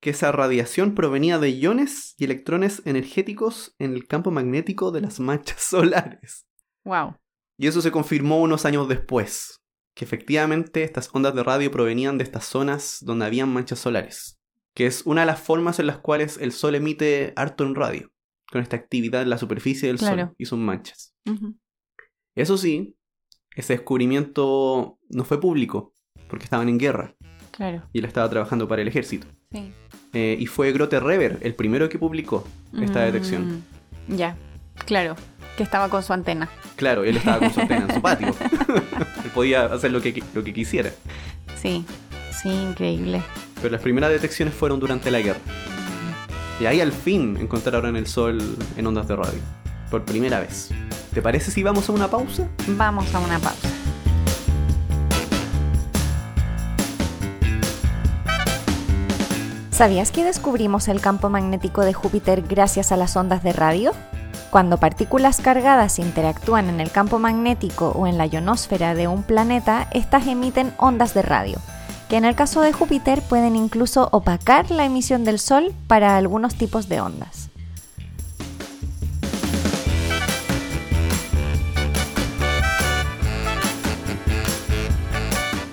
[0.00, 5.18] que esa radiación provenía de iones y electrones energéticos en el campo magnético de las
[5.18, 6.47] manchas solares.
[6.88, 7.16] Wow.
[7.58, 9.60] Y eso se confirmó unos años después,
[9.94, 14.40] que efectivamente estas ondas de radio provenían de estas zonas donde habían manchas solares,
[14.74, 18.10] que es una de las formas en las cuales el Sol emite harto en radio,
[18.50, 21.14] con esta actividad en la superficie del Sol y sus manchas.
[22.34, 22.96] Eso sí,
[23.54, 25.92] ese descubrimiento no fue público,
[26.28, 27.14] porque estaban en guerra
[27.50, 27.82] Claro.
[27.92, 29.26] y él estaba trabajando para el ejército.
[29.52, 29.72] Sí.
[30.14, 32.46] Eh, y fue Grote Reber el primero que publicó
[32.80, 33.62] esta detección.
[34.06, 34.14] Mm.
[34.16, 34.36] Ya.
[34.86, 35.16] Claro.
[35.58, 36.48] Que estaba con su antena.
[36.76, 38.28] Claro, él estaba con su antena en su patio.
[39.24, 40.92] él podía hacer lo que, lo que quisiera.
[41.60, 41.84] Sí.
[42.30, 43.20] Sí, increíble.
[43.56, 45.40] Pero las primeras detecciones fueron durante la guerra.
[46.60, 48.38] Y ahí al fin encontraron el sol
[48.76, 49.40] en ondas de radio.
[49.90, 50.70] Por primera vez.
[51.12, 52.48] ¿Te parece si vamos a una pausa?
[52.68, 53.68] Vamos a una pausa.
[59.72, 63.92] ¿Sabías que descubrimos el campo magnético de Júpiter gracias a las ondas de radio?
[64.50, 69.88] Cuando partículas cargadas interactúan en el campo magnético o en la ionosfera de un planeta,
[69.92, 71.58] estas emiten ondas de radio,
[72.08, 76.54] que en el caso de Júpiter pueden incluso opacar la emisión del Sol para algunos
[76.54, 77.50] tipos de ondas.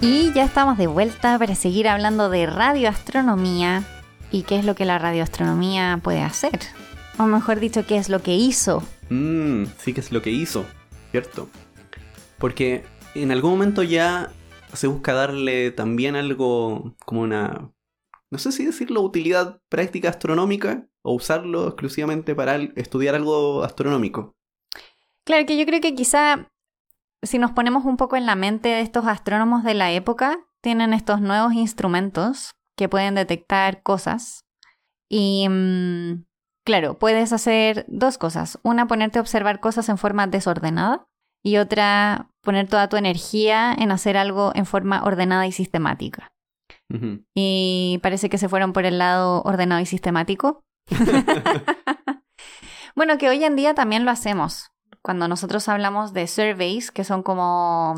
[0.02, 3.84] Y ya estamos de vuelta para seguir hablando de radioastronomía
[4.32, 6.60] y qué es lo que la radioastronomía puede hacer.
[7.18, 8.84] O mejor dicho, qué es lo que hizo.
[9.10, 10.66] Mmm, sí que es lo que hizo,
[11.12, 11.50] ¿cierto?
[12.38, 14.32] Porque en algún momento ya
[14.74, 17.72] se busca darle también algo como una,
[18.30, 24.36] no sé si decirlo, utilidad práctica astronómica o usarlo exclusivamente para estudiar algo astronómico.
[25.24, 26.52] Claro que yo creo que quizá
[27.26, 30.94] si nos ponemos un poco en la mente de estos astrónomos de la época, tienen
[30.94, 34.46] estos nuevos instrumentos que pueden detectar cosas
[35.10, 36.26] Y mm,
[36.66, 38.60] claro, puedes hacer dos cosas.
[38.64, 41.08] Una, ponerte a observar cosas en forma desordenada
[41.42, 46.34] y otra, poner toda tu energía en hacer algo en forma ordenada y sistemática.
[47.34, 50.64] Y parece que se fueron por el lado ordenado y sistemático.
[52.96, 54.72] bueno, que hoy en día también lo hacemos.
[55.02, 57.96] Cuando nosotros hablamos de surveys, que son como...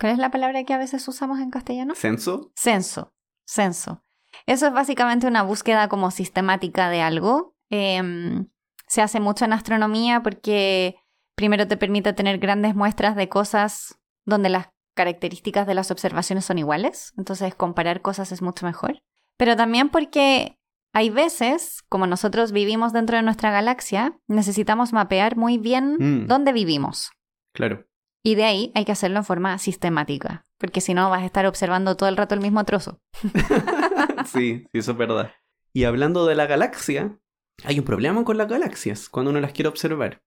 [0.00, 1.94] ¿Cuál es la palabra que a veces usamos en castellano?
[1.94, 2.52] ¿Censo?
[2.56, 3.14] Censo.
[3.46, 4.02] Censo.
[4.46, 7.53] Eso es básicamente una búsqueda como sistemática de algo.
[7.70, 8.48] Em,
[8.86, 10.96] se hace mucho en astronomía porque
[11.34, 16.58] primero te permite tener grandes muestras de cosas donde las características de las observaciones son
[16.58, 17.12] iguales.
[17.16, 19.02] Entonces comparar cosas es mucho mejor.
[19.36, 20.58] Pero también porque
[20.92, 26.26] hay veces, como nosotros vivimos dentro de nuestra galaxia, necesitamos mapear muy bien Mm.
[26.28, 27.10] dónde vivimos.
[27.52, 27.84] Claro.
[28.22, 31.44] Y de ahí hay que hacerlo en forma sistemática, porque si no vas a estar
[31.46, 33.00] observando todo el rato el mismo trozo.
[34.26, 35.32] sí, sí, eso es verdad.
[35.72, 37.18] Y hablando de la galaxia,
[37.62, 40.22] hay un problema con las galaxias cuando uno las quiere observar.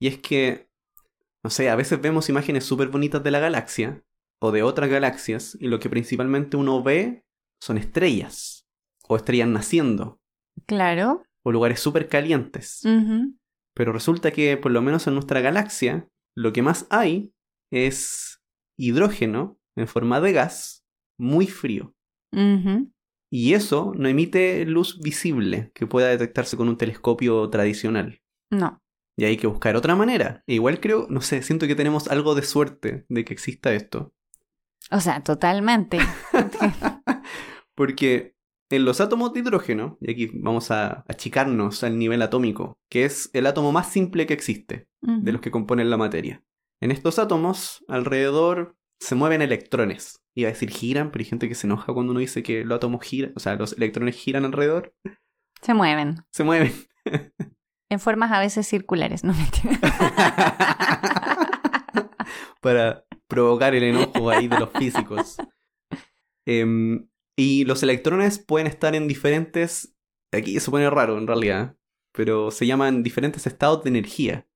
[0.00, 0.68] Y es que,
[1.44, 4.02] no sé, a veces vemos imágenes súper bonitas de la galaxia
[4.40, 7.24] o de otras galaxias y lo que principalmente uno ve
[7.60, 8.66] son estrellas
[9.08, 10.20] o estrellas naciendo
[10.66, 11.24] Claro.
[11.44, 12.82] o lugares súper calientes.
[13.74, 17.32] Pero resulta que, por lo menos en nuestra galaxia, lo que más hay
[17.72, 18.40] es
[18.78, 20.84] hidrógeno en forma de gas
[21.18, 21.94] muy frío.
[22.32, 22.92] Ujú.
[23.30, 28.22] Y eso no emite luz visible que pueda detectarse con un telescopio tradicional.
[28.50, 28.80] No.
[29.16, 30.42] Y hay que buscar otra manera.
[30.46, 34.14] E igual creo, no sé, siento que tenemos algo de suerte de que exista esto.
[34.90, 35.98] O sea, totalmente.
[37.74, 38.34] Porque
[38.70, 43.30] en los átomos de hidrógeno, y aquí vamos a achicarnos al nivel atómico, que es
[43.32, 46.42] el átomo más simple que existe, de los que componen la materia.
[46.80, 50.20] En estos átomos, alrededor se mueven electrones.
[50.34, 52.76] Iba a decir giran, pero hay gente que se enoja cuando uno dice que los
[52.76, 54.94] átomos giran, o sea, los electrones giran alrededor.
[55.62, 56.24] Se mueven.
[56.30, 56.72] Se mueven.
[57.90, 59.78] En formas a veces circulares, no mentira.
[62.60, 65.38] para provocar el enojo ahí de los físicos.
[66.44, 69.94] Em, y los electrones pueden estar en diferentes.
[70.32, 71.76] Aquí se pone raro en realidad,
[72.12, 74.46] pero se llaman diferentes estados de energía.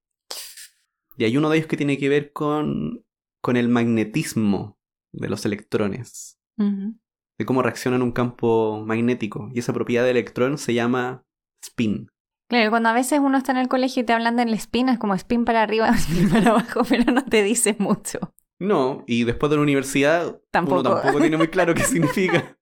[1.17, 3.05] Y hay uno de ellos que tiene que ver con,
[3.43, 4.79] con el magnetismo
[5.13, 9.51] de los electrones, de cómo reaccionan un campo magnético.
[9.53, 11.25] Y esa propiedad del electrón se llama
[11.63, 12.09] spin.
[12.49, 14.99] Claro, cuando a veces uno está en el colegio y te hablan del spin, es
[14.99, 18.35] como spin para arriba, spin para abajo, pero no te dice mucho.
[18.59, 20.81] No, y después de la universidad Tampoco.
[20.81, 22.57] uno tampoco tiene muy claro qué significa.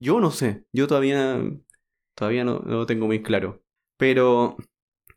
[0.00, 1.38] Yo no sé, yo todavía,
[2.14, 3.62] todavía no, no lo tengo muy claro.
[3.98, 4.56] Pero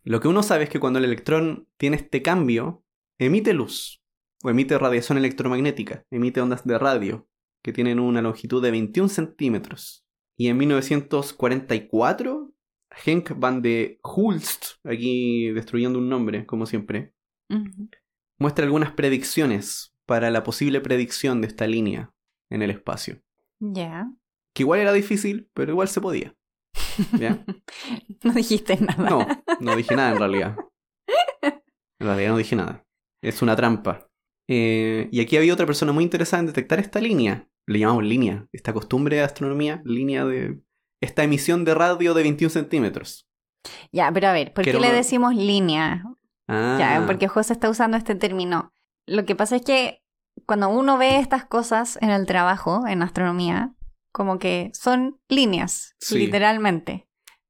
[0.04, 2.84] lo que uno sabe es que cuando el electrón tiene este cambio,
[3.20, 3.99] emite luz,
[4.44, 7.28] o emite radiación electromagnética, emite ondas de radio,
[7.64, 10.06] que tienen una longitud de 21 centímetros.
[10.38, 12.54] Y en 1944,
[13.06, 17.14] Henk van de Hulst, aquí destruyendo un nombre, como siempre,
[18.38, 22.14] muestra algunas predicciones para la posible predicción de esta línea
[22.50, 23.22] en el espacio.
[23.60, 24.10] Ya.
[24.54, 26.36] Que igual era difícil, pero igual se podía.
[27.18, 27.44] ¿Ya?
[28.24, 29.10] No dijiste nada.
[29.10, 29.26] No,
[29.62, 30.58] no dije nada en realidad.
[31.42, 32.86] En realidad no dije nada.
[33.22, 34.09] Es una trampa.
[34.52, 37.48] Eh, y aquí había otra persona muy interesada en detectar esta línea.
[37.68, 38.48] Le llamamos línea.
[38.52, 40.60] Esta costumbre de astronomía, línea de...
[41.02, 43.28] Esta emisión de radio de 21 centímetros.
[43.92, 46.04] Ya, pero a ver, ¿por qué le una- decimos línea?
[46.48, 48.74] Ah, Ya, porque José está usando este término.
[49.06, 50.02] Lo que pasa es que
[50.48, 53.76] cuando uno ve estas cosas en el trabajo, en astronomía,
[54.12, 56.18] como que son líneas, Sí.
[56.18, 57.08] literalmente.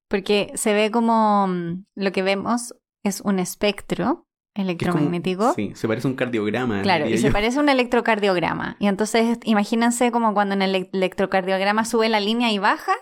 [0.10, 4.28] Porque se ve como mm, lo que vemos es un espectro
[4.64, 5.54] como- electromagnético.
[5.54, 6.82] Sí, se parece a un cardiograma.
[6.82, 8.76] Claro, y se parece a un electrocardiograma.
[8.80, 12.94] Y entonces imagínense como cuando en el elec- electrocardiograma sube la línea y baja.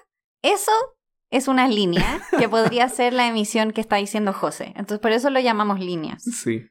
[0.44, 0.72] Eso
[1.30, 4.68] es una línea que podría ser la emisión que está diciendo José.
[4.76, 6.24] Entonces por eso lo llamamos líneas.
[6.24, 6.68] Sí.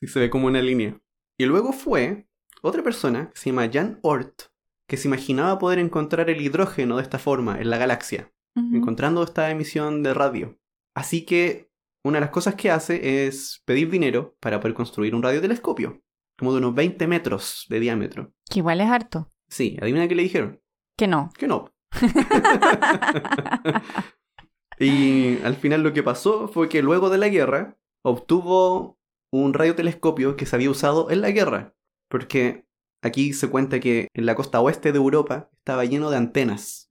[0.00, 0.98] Sí, se ve como una línea.
[1.38, 2.26] Y luego fue
[2.62, 4.42] otra persona que se llama Jan Oort,
[4.86, 8.30] que se imaginaba poder encontrar el hidrógeno de esta forma en la galaxia,
[8.72, 10.58] encontrando esta emisión de radio.
[10.94, 11.70] Así que
[12.04, 16.02] una de las cosas que hace es pedir dinero para poder construir un radiotelescopio,
[16.38, 18.32] como de unos 20 metros de diámetro.
[18.48, 19.30] Que igual es harto.
[19.48, 20.60] Sí, adivina qué le dijeron.
[20.96, 21.30] Que no.
[21.36, 21.72] Que no.
[24.78, 28.98] y al final lo que pasó fue que luego de la guerra obtuvo
[29.32, 31.74] un radiotelescopio que se había usado en la guerra.
[32.08, 32.66] Porque
[33.02, 36.86] aquí se cuenta que en la costa oeste de Europa estaba lleno de antenas,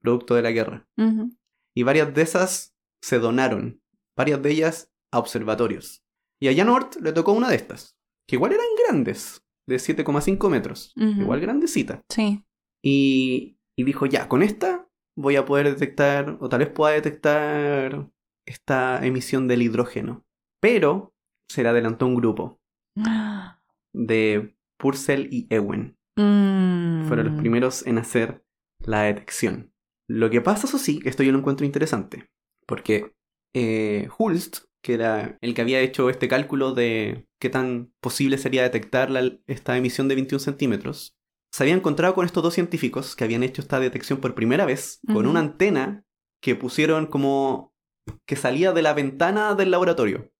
[0.00, 0.88] producto de la guerra.
[1.74, 3.80] Y varias de esas se donaron,
[4.16, 6.02] varias de ellas a observatorios.
[6.40, 7.96] Y a Jan Oort le tocó una de estas,
[8.26, 12.02] que igual eran grandes, de 7,5 metros, igual grandecita.
[12.08, 12.44] Sí.
[12.84, 18.08] Y, y dijo, ya, con esta voy a poder detectar, o tal vez pueda detectar
[18.46, 20.24] esta emisión del hidrógeno.
[20.60, 21.14] Pero
[21.50, 22.60] se le adelantó un grupo
[23.92, 25.96] de Purcell y Ewen.
[26.16, 27.06] Mm.
[27.08, 28.44] Fueron los primeros en hacer
[28.80, 29.72] la detección.
[30.08, 32.30] Lo que pasa, eso sí, esto yo lo encuentro interesante,
[32.66, 33.14] porque
[33.58, 38.62] eh, Hulst, que era el que había hecho este cálculo de qué tan posible sería
[38.62, 41.16] detectar la- esta emisión de 21 centímetros,
[41.52, 45.00] se había encontrado con estos dos científicos que habían hecho esta detección por primera vez
[45.14, 46.04] con una antena
[46.42, 47.72] que pusieron como
[48.26, 50.30] que salía de la ventana del laboratorio.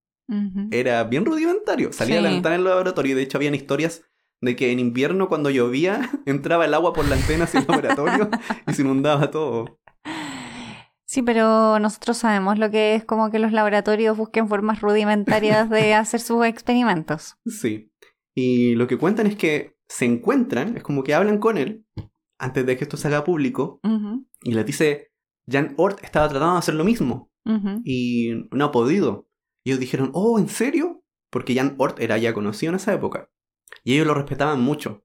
[0.73, 4.03] Era bien rudimentario, salía de la ventana del laboratorio y de hecho habían historias
[4.43, 8.29] de que en invierno cuando llovía entraba el agua por la antena hacia el laboratorio
[8.69, 9.79] y se inundaba todo.
[11.07, 15.95] Sí, pero nosotros sabemos lo que es como que los laboratorios busquen formas rudimentarias de
[15.95, 17.37] hacer sus experimentos.
[17.47, 17.93] Sí.
[18.35, 21.87] Y lo que cuentan es que se encuentran, es como que hablan con él
[22.39, 23.81] antes de que esto se haga público
[24.43, 25.13] y les dice,
[25.51, 27.31] Jan Ort estaba tratando de hacer lo mismo
[27.85, 29.31] y no ha podido.
[29.65, 31.05] Y ellos dijeron, oh, ¿en serio?
[31.31, 33.31] Porque Jan Ort era ya conocido en esa época.
[33.85, 35.05] Y ellos lo respetaban mucho.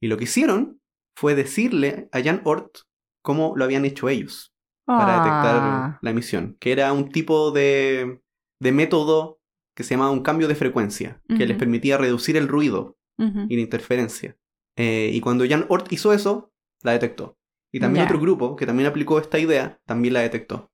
[0.00, 0.80] Y lo que hicieron
[1.14, 2.78] fue decirle a Jan Ort
[3.22, 4.53] cómo lo habían hecho ellos
[4.86, 8.20] para detectar Ah, la emisión, que era un tipo de,
[8.60, 9.40] de método
[9.76, 13.62] que se llamaba un cambio de frecuencia, que les permitía reducir el ruido y la
[13.62, 14.36] interferencia.
[14.76, 17.36] Eh, y cuando Jan Ort hizo eso, la detectó.
[17.72, 20.70] Y también otro grupo que también aplicó esta idea, también la detectó.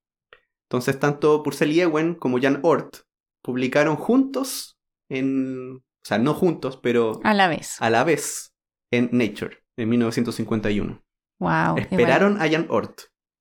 [0.68, 2.98] Entonces, tanto Purcell y Ewen como Jan Ort
[3.42, 5.76] publicaron juntos en...
[5.76, 7.76] O sea, no juntos, pero A la vez.
[7.80, 8.54] a la vez
[8.90, 11.02] en Nature, en 1951.
[11.40, 11.76] Wow.
[11.78, 12.44] Esperaron bueno.
[12.44, 13.00] a Jan Ort.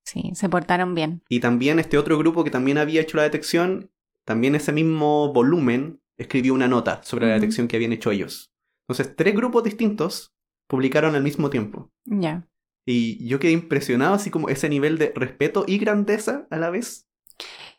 [0.10, 1.22] Sí, se portaron bien.
[1.30, 3.92] Y también este otro grupo que también había hecho la detección,
[4.26, 8.52] también ese mismo volumen, escribió una nota sobre la detección que habían hecho ellos.
[8.88, 10.34] Entonces, tres grupos distintos
[10.68, 11.92] publicaron al mismo tiempo.
[12.06, 12.48] Ya.
[12.88, 17.08] Y yo quedé impresionado, así como ese nivel de respeto y grandeza a la vez.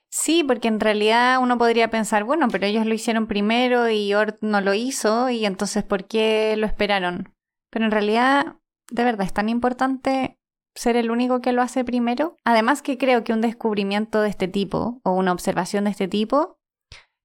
[0.09, 4.39] Sí, porque en realidad uno podría pensar, bueno, pero ellos lo hicieron primero y Ort
[4.41, 7.35] no lo hizo, y entonces ¿por qué lo esperaron?
[7.71, 8.57] Pero en realidad,
[8.93, 10.40] de verdad, es tan importante
[10.75, 12.37] ser el único que lo hace primero.
[12.45, 16.59] Además que creo que un descubrimiento de este tipo o una observación de este tipo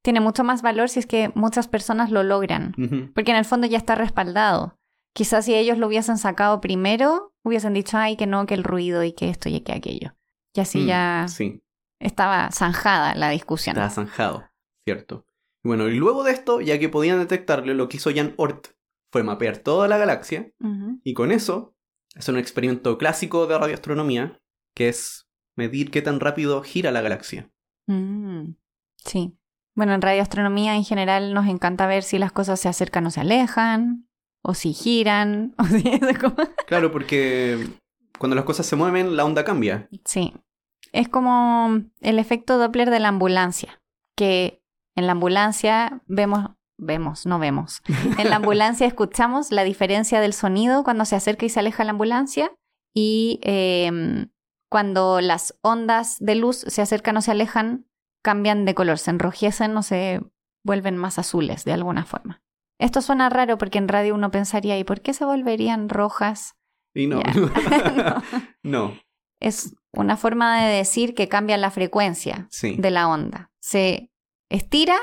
[0.04, 2.74] tiene mucho más valor si es que muchas personas lo logran,
[3.16, 4.78] porque en el fondo ya está respaldado.
[5.16, 9.04] Quizás si ellos lo hubiesen sacado primero, hubiesen dicho, ay, que no, que el ruido
[9.04, 10.16] y que esto y que aquello.
[10.54, 11.62] Y así Mm, ya Sí,
[12.00, 13.76] estaba zanjada la discusión.
[13.78, 14.44] estaba zanjado,
[14.88, 15.26] ¿cierto?
[15.64, 18.68] Y bueno, y luego de esto, ya que podían detectarle, lo que hizo Jan Ort
[19.12, 20.52] fue mapear toda la galaxia
[21.04, 21.75] y con eso
[22.16, 24.40] hacer un experimento clásico de radioastronomía,
[24.74, 27.50] que es medir qué tan rápido gira la galaxia.
[27.88, 28.56] Mm,
[29.06, 29.38] Sí.
[29.76, 33.22] Bueno, en radioastronomía en general nos encanta ver si las cosas se acercan o se
[33.22, 34.08] alejan,
[34.42, 36.36] o si giran, o si es como...
[36.66, 37.68] Claro, porque
[38.18, 39.90] cuando las cosas se mueven, la onda cambia.
[40.06, 40.34] Sí.
[40.92, 43.82] Es como el efecto Doppler de la ambulancia,
[44.16, 44.62] que
[44.96, 47.82] en la ambulancia vemos, vemos, no vemos.
[48.20, 51.92] En la ambulancia escuchamos la diferencia del sonido cuando se acerca y se aleja la
[51.92, 52.52] ambulancia
[52.94, 54.30] y em,
[54.72, 57.86] cuando las ondas de luz se acercan o se alejan,
[58.24, 60.22] cambian de color, se enrojecen o se
[60.66, 62.42] vuelven más azules de alguna forma.
[62.80, 66.56] Esto suena raro porque en radio uno pensaría, ¿y por qué se volverían rojas?
[66.94, 67.52] Y no, no.
[68.64, 68.98] No.
[69.42, 72.76] Es una forma de decir que cambia la frecuencia Sí.
[72.78, 73.52] de la onda.
[73.62, 74.10] Se
[74.50, 74.98] estira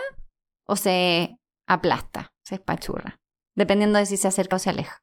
[0.66, 3.20] o se aplasta, se espachurra,
[3.54, 5.02] dependiendo de si se acerca o se aleja.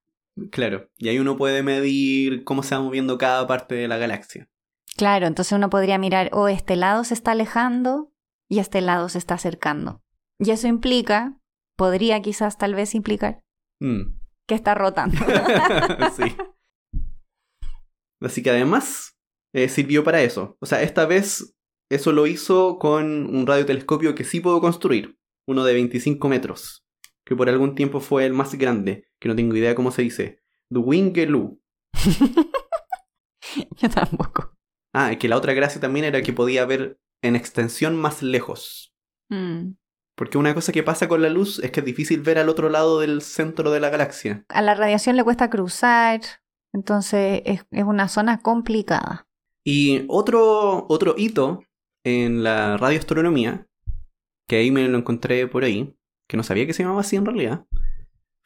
[0.51, 0.89] Claro.
[0.97, 4.49] Y ahí uno puede medir cómo se va moviendo cada parte de la galaxia.
[4.95, 8.12] Claro, entonces uno podría mirar, o este lado se está alejando
[8.49, 10.01] y este lado se está acercando.
[10.39, 11.38] Y eso implica,
[11.78, 13.43] podría quizás tal vez implicar,
[13.82, 14.20] Mm.
[14.47, 15.18] que está rotando.
[16.18, 16.36] sí.
[18.22, 19.16] Así que además
[19.53, 20.57] eh, sirvió para eso.
[20.60, 21.55] O sea, esta vez
[21.89, 25.18] eso lo hizo con un radiotelescopio que sí puedo construir,
[25.49, 26.85] uno de 25 metros,
[27.25, 30.43] que por algún tiempo fue el más grande, que no tengo idea cómo se dice.
[30.69, 31.59] Dwingelu.
[33.77, 34.55] Yo tampoco.
[34.93, 38.93] Ah, y que la otra gracia también era que podía ver en extensión más lejos.
[39.29, 39.71] Mm.
[40.15, 42.69] Porque una cosa que pasa con la luz es que es difícil ver al otro
[42.69, 44.45] lado del centro de la galaxia.
[44.49, 46.21] A la radiación le cuesta cruzar,
[46.73, 49.27] entonces es, es una zona complicada.
[49.63, 51.63] Y otro, otro hito
[52.03, 53.68] en la radioastronomía,
[54.49, 55.95] que ahí me lo encontré por ahí,
[56.27, 57.65] que no sabía que se llamaba así en realidad,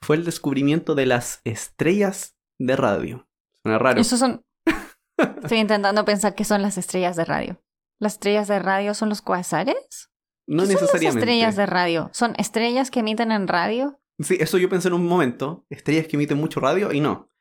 [0.01, 3.27] fue el descubrimiento de las estrellas de radio.
[3.63, 4.01] Suena raro.
[4.01, 4.45] Esos son.
[5.41, 7.63] Estoy intentando pensar qué son las estrellas de radio.
[7.99, 10.11] ¿Las estrellas de radio son los cuasares?
[10.45, 11.19] no ¿Qué son las necesariamente.
[11.19, 12.09] estrellas de radio?
[12.11, 14.01] ¿Son estrellas que emiten en radio?
[14.19, 15.65] Sí, eso yo pensé en un momento.
[15.69, 17.31] Estrellas que emiten mucho radio y no.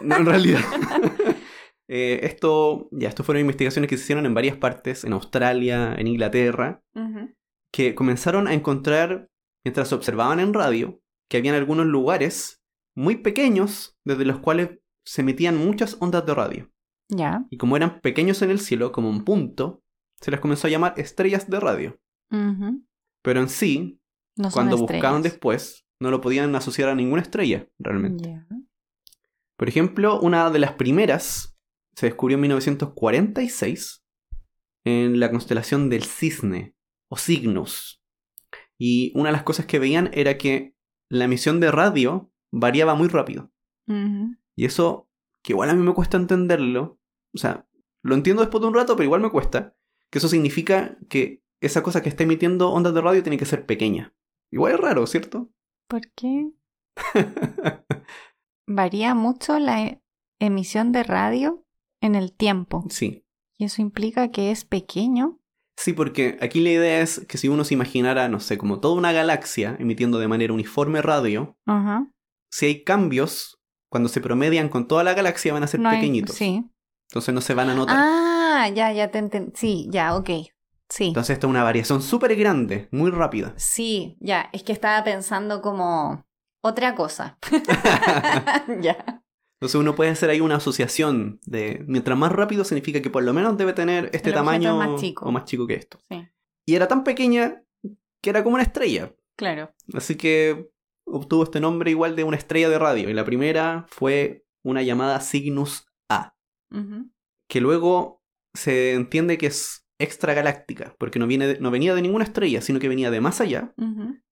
[0.00, 0.62] no, en realidad.
[1.88, 6.06] eh, esto, ya, esto fueron investigaciones que se hicieron en varias partes, en Australia, en
[6.06, 6.82] Inglaterra,
[7.72, 9.28] que comenzaron a encontrar,
[9.64, 12.62] mientras observaban en radio, que habían algunos lugares
[12.94, 16.70] muy pequeños desde los cuales se emitían muchas ondas de radio.
[17.08, 17.44] Ya.
[17.50, 19.82] Y como eran pequeños en el cielo, como un punto,
[20.20, 22.00] se les comenzó a llamar estrellas de radio.
[23.22, 24.00] Pero en sí,
[24.36, 28.44] No cuando buscaban después, no lo podían asociar a ninguna estrella, realmente.
[29.56, 31.56] Por ejemplo, una de las primeras
[31.94, 34.04] se descubrió en 1946
[34.84, 36.74] en la constelación del Cisne,
[37.10, 38.02] o Cygnus.
[38.78, 40.74] Y una de las cosas que veían era que
[41.10, 43.52] la emisión de radio variaba muy rápido.
[44.54, 45.08] Y eso,
[45.42, 47.00] que igual a mí me cuesta entenderlo,
[47.34, 47.66] o sea,
[48.02, 49.74] lo entiendo después de un rato, pero igual me cuesta,
[50.10, 53.66] que eso significa que esa cosa que está emitiendo ondas de radio tiene que ser
[53.66, 54.14] pequeña.
[54.52, 55.50] Igual es raro, ¿cierto?
[55.88, 56.52] ¿Por qué?
[58.66, 60.02] Varía mucho la e-
[60.38, 61.66] emisión de radio
[62.00, 62.84] en el tiempo.
[62.88, 63.24] sí.
[63.58, 65.39] Y eso implica que es pequeño.
[65.82, 68.94] Sí, porque aquí la idea es que si uno se imaginara, no sé, como toda
[68.96, 72.06] una galaxia emitiendo de manera uniforme radio, Ajá.
[72.50, 73.58] si hay cambios,
[73.88, 76.36] cuando se promedian con toda la galaxia van a ser No hay- pequeñitos.
[76.36, 76.64] Sí.
[77.08, 77.96] Entonces no se van a notar.
[77.98, 79.52] Ah, ya, ya te entendí.
[79.54, 80.30] Sí, ya, ok.
[80.90, 81.06] Sí.
[81.08, 83.54] Entonces esta es una variación súper grande, muy rápida.
[83.56, 84.50] Sí, ya.
[84.52, 86.24] Es que estaba pensando como
[86.62, 87.38] otra cosa.
[88.82, 89.22] ya.
[89.60, 93.34] Entonces uno puede hacer ahí una asociación de mientras más rápido significa que por lo
[93.34, 95.26] menos debe tener este El tamaño más chico.
[95.26, 95.98] o más chico que esto.
[96.10, 96.26] Sí.
[96.66, 97.62] Y era tan pequeña
[98.22, 99.14] que era como una estrella.
[99.36, 99.74] Claro.
[99.92, 100.70] Así que
[101.04, 103.10] obtuvo este nombre igual de una estrella de radio.
[103.10, 106.34] Y la primera fue una llamada Cygnus A,
[107.48, 108.22] que luego
[108.54, 112.78] se entiende que es extragaláctica, porque no, viene de- no venía de ninguna estrella, sino
[112.80, 113.74] que venía de más allá.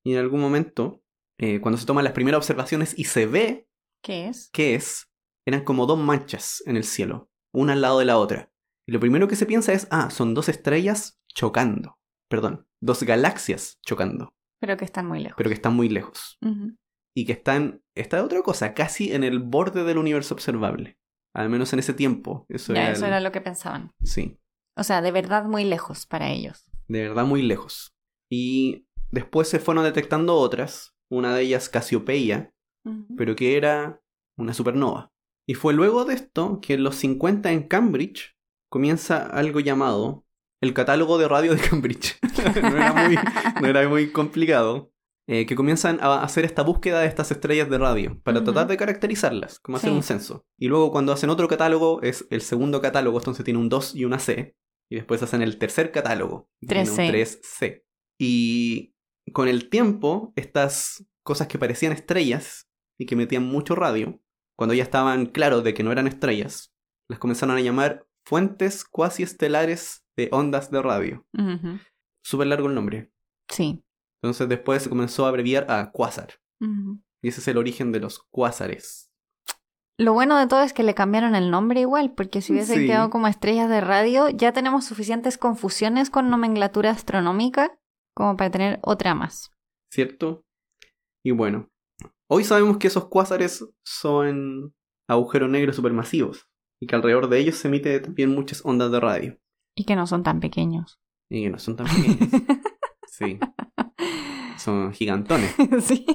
[0.04, 1.02] Y en algún momento,
[1.38, 3.68] eh, cuando se toman las primeras observaciones y se ve
[4.02, 4.50] ¿Qué es?
[4.52, 5.07] qué es,
[5.48, 8.50] eran como dos manchas en el cielo, una al lado de la otra.
[8.86, 11.98] Y lo primero que se piensa es, ah, son dos estrellas chocando.
[12.28, 15.36] Perdón, dos galaxias chocando, Pero que están muy lejos.
[15.36, 16.38] pero que están muy lejos.
[17.16, 20.98] Y que están, esta otra cosa, casi en el borde del universo observable.
[21.34, 22.46] Al menos en ese tiempo.
[22.48, 23.90] Eso Ya, era eso el- era lo que pensaban.
[24.02, 24.38] Sí,
[24.76, 26.64] O sea, de verdad muy lejos para ellos.
[26.86, 27.92] de verdad muy lejos.
[28.30, 32.52] Y después se fueron detectando otras, una de ellas Casiopeia,
[32.84, 33.14] Ujú.
[33.16, 34.00] pero que era
[34.38, 35.10] una supernova.
[35.48, 38.36] Y fue luego de esto que en los 50 en Cambridge
[38.70, 40.26] comienza algo llamado
[40.60, 42.18] el catálogo de radio de Cambridge.
[42.62, 43.16] no, era muy,
[43.62, 44.92] no era muy complicado.
[45.30, 48.76] eh, que comienzan a hacer esta búsqueda de estas estrellas de radio para tratar de
[48.78, 49.96] caracterizarlas, como hacer Sí.
[49.96, 50.46] un censo.
[50.58, 54.04] Y luego cuando hacen otro catálogo es el segundo catálogo, entonces tiene un 2 y
[54.06, 54.56] una C.
[54.90, 57.10] Y después hacen el tercer catálogo, que tiene un 3C.
[57.60, 57.84] 3C.
[58.18, 58.94] Y
[59.34, 62.68] con el tiempo, estas cosas que parecían estrellas
[62.98, 64.20] y que metían mucho radio,
[64.58, 66.72] cuando ya estaban claros de que no eran estrellas,
[67.08, 71.26] las comenzaron a llamar fuentes cuasi estelares de ondas de radio.
[71.32, 71.78] Ujú.
[72.24, 73.12] Súper largo el nombre.
[73.48, 73.84] Sí.
[74.20, 76.34] Entonces después se comenzó a abreviar a cuásar.
[76.60, 77.00] Ujú.
[77.22, 79.10] Y ese es el origen de los cuásares.
[79.96, 82.86] Lo bueno de todo es que le cambiaron el nombre igual, porque si hubiesen Sí.
[82.86, 87.78] quedado como estrellas de radio, ya tenemos suficientes confusiones con nomenclatura astronómica
[88.14, 89.52] como para tener otra más.
[89.92, 90.44] ¿Cierto?
[91.24, 91.68] Y bueno,
[92.28, 94.74] hoy sabemos que esos cuásares son
[95.08, 96.48] agujeros negros supermasivos.
[96.80, 99.38] Y que alrededor de ellos se emite también muchas ondas de radio.
[99.74, 101.00] Y que no son tan pequeños.
[101.28, 102.18] Y que no son tan pequeños.
[103.10, 103.36] Sí.
[104.58, 105.52] Son gigantones.
[105.80, 106.06] sí.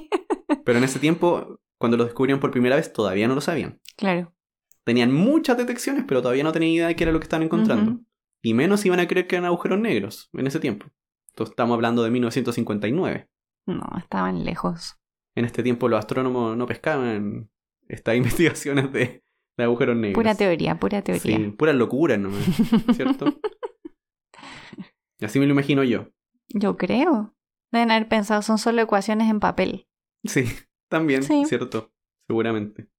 [0.63, 3.81] Pero en ese tiempo, cuando los descubrieron por primera vez, todavía no lo sabían.
[3.97, 4.33] Claro.
[4.85, 7.99] Tenían muchas detecciones, pero todavía no tenían idea de qué era lo que estaban encontrando.
[8.41, 10.85] Y menos iban a creer que eran agujeros negros en ese tiempo.
[11.31, 13.29] Entonces estamos hablando de 1959.
[13.65, 14.97] No, estaban lejos.
[15.35, 17.49] En este tiempo los astrónomos no pescaban
[17.87, 19.23] estas investigaciones de,
[19.57, 20.15] de agujeros negros.
[20.15, 21.37] Pura teoría, pura teoría.
[21.37, 22.43] Sí, puras locuras nomás,
[22.95, 23.39] ¿cierto?
[25.21, 26.09] Así me lo imagino yo.
[26.49, 27.35] Yo creo.
[27.71, 29.87] Deben haber pensado, son solo ecuaciones en papel.
[30.25, 30.45] Sí,
[30.89, 31.45] también, Sí.
[31.45, 31.91] ¿cierto?
[32.27, 32.89] Seguramente.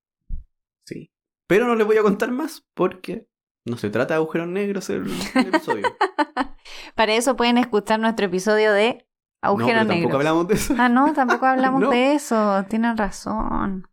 [0.86, 1.12] Sí.
[1.46, 3.28] Pero no les voy a contar más porque
[3.66, 5.04] no se trata de agujeros negros el,
[5.34, 5.84] el episodio.
[6.96, 9.06] Para eso pueden escuchar nuestro episodio de
[9.44, 10.74] no, tampoco hablamos de eso.
[10.78, 11.90] Ah, no, tampoco hablamos No.
[11.90, 12.64] de eso.
[12.68, 13.88] Tienen razón.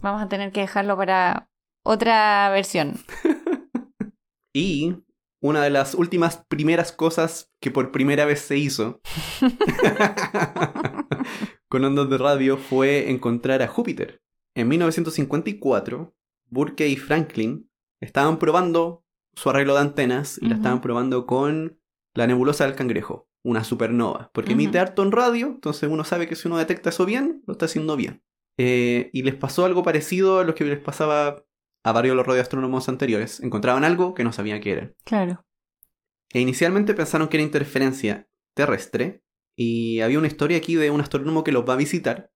[0.00, 1.48] Vamos a tener que dejarlo para
[1.84, 2.94] otra versión.
[4.54, 4.96] Y
[5.40, 9.00] una de las últimas primeras cosas que por primera vez se hizo
[11.68, 14.20] con ondas de radio fue encontrar a Júpiter.
[14.54, 16.14] En 1954,
[16.50, 21.80] Burke y Franklin estaban probando su arreglo de antenas y la estaban probando con
[22.14, 26.36] la nebulosa del cangrejo, una supernova, porque emite harto en radio, entonces uno sabe que
[26.36, 28.22] si uno detecta eso bien, lo está haciendo bien.
[28.56, 31.44] Eh, y les pasó algo parecido a lo que les pasaba
[31.84, 34.92] a varios de los radioastrónomos anteriores, encontraban algo que no sabían qué era.
[35.04, 35.44] Claro.
[36.30, 39.24] E inicialmente pensaron que era interferencia terrestre,
[39.56, 42.30] y había una historia aquí de un astrónomo que los va a visitar,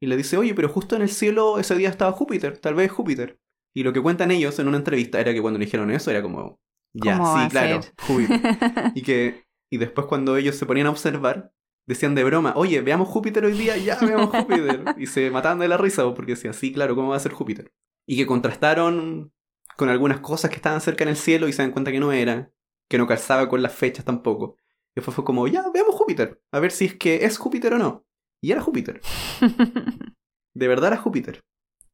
[0.00, 2.90] y le dice, oye, pero justo en el cielo ese día estaba Júpiter, tal vez
[2.90, 3.38] Júpiter.
[3.74, 6.22] Y lo que cuentan ellos en una entrevista era que cuando le dijeron eso era
[6.22, 6.60] como,
[6.92, 7.80] ya, ¿Cómo va sí, claro?
[8.06, 8.40] Júpiter.
[8.94, 9.41] y que
[9.72, 11.50] y después cuando ellos se ponían a observar,
[11.86, 14.84] decían de broma, oye, veamos Júpiter hoy día, ya veamos Júpiter.
[14.98, 17.72] y se mataban de la risa porque decían, sí, claro, ¿cómo va a ser Júpiter?
[18.06, 19.32] Y que contrastaron
[19.78, 22.12] con algunas cosas que estaban cerca en el cielo y se dan cuenta que no
[22.12, 22.52] era,
[22.86, 24.58] que no calzaba con las fechas tampoco.
[24.90, 27.78] Y después fue como, ya, veamos Júpiter, a ver si es que es Júpiter o
[27.78, 28.04] no.
[28.42, 29.00] Y era Júpiter,
[30.54, 31.40] de verdad era Júpiter.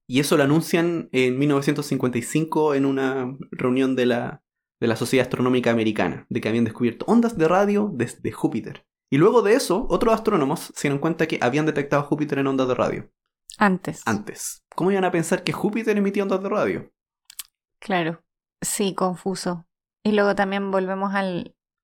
[0.09, 4.43] Y eso lo anuncian en 1955 en una reunión de la,
[4.81, 8.87] de la Sociedad Astronómica Americana, de que habían descubierto ondas de radio desde Júpiter.
[9.11, 12.69] Y luego de eso, otros astrónomos se dieron cuenta que habían detectado Júpiter en ondas
[12.69, 13.11] de radio
[13.57, 14.03] Antes.
[14.07, 14.63] antes.
[14.75, 16.93] ¿Cómo iban a pensar que Júpiter emitía ondas de radio?
[17.81, 18.23] Claro.
[18.61, 19.67] Sí, confuso.
[20.05, 21.25] Y luego también volvemos a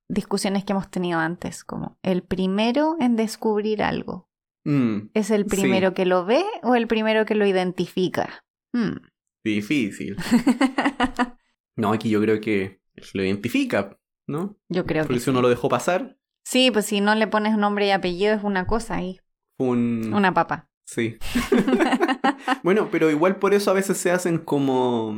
[0.08, 4.28] discusiones que hemos tenido antes, como el primero en descubrir algo.
[4.64, 5.48] Mm, ¿Es el Sí.
[5.56, 8.44] primero que lo ve o el primero que lo identifica?
[8.72, 8.96] Hmm.
[9.44, 10.16] difícil.
[11.76, 12.80] No, aquí yo creo que
[13.12, 14.56] lo identifica, ¿no?
[14.68, 15.30] Yo creo Porque que si sí.
[15.30, 16.16] uno lo dejó pasar,
[16.46, 19.18] Sí, pues si no le pones nombre y apellido es una cosa ahí.
[19.58, 20.12] un...
[20.12, 20.68] Una papa.
[20.84, 21.16] Sí.
[22.62, 25.14] bueno, pero igual por eso a veces se hacen como...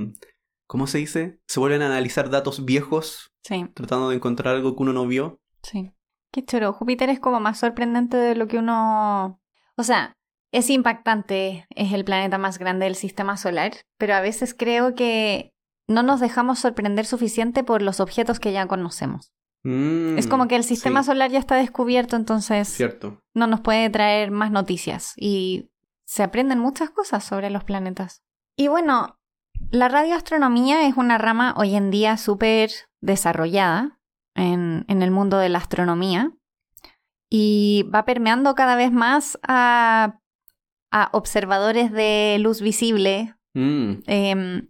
[0.68, 1.41] ¿Cómo se dice?
[1.47, 5.41] Se vuelven a analizar datos viejos Sí, tratando de encontrar algo que uno no vio.
[5.62, 5.93] sí.
[6.33, 6.72] Qué choro.
[6.74, 9.41] Júpiter es como más sorprendente de lo que uno...
[9.77, 10.12] O sea,
[10.53, 15.53] es impactante, es el planeta más grande del sistema solar, pero a veces creo que
[15.89, 19.32] no nos dejamos sorprender suficiente por los objetos que ya conocemos.
[19.64, 23.22] Mm, es como que el sistema sí, solar ya está descubierto, entonces Cierto.
[23.34, 25.70] no nos puede traer más noticias y
[26.05, 28.22] se aprenden muchas cosas sobre los planetas.
[28.57, 29.18] Y bueno,
[29.70, 32.70] la radioastronomía es una rama hoy en día súper
[33.01, 33.99] desarrollada
[34.34, 36.32] en, en el mundo de la astronomía
[37.28, 40.20] y va permeando cada vez más a,
[40.93, 44.68] a observadores de luz visible, Mm, Em,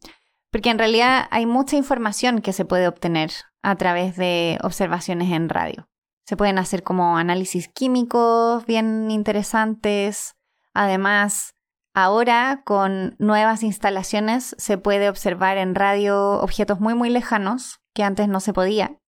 [0.51, 3.31] porque en realidad hay mucha información que se puede obtener
[3.63, 5.89] a través de observaciones en radio.
[6.25, 10.35] Se pueden hacer como análisis químicos bien interesantes.
[10.75, 11.55] Además,
[11.95, 18.29] ahora con nuevas instalaciones se puede observar en radio objetos muy muy lejanos que antes
[18.29, 18.99] no se podía.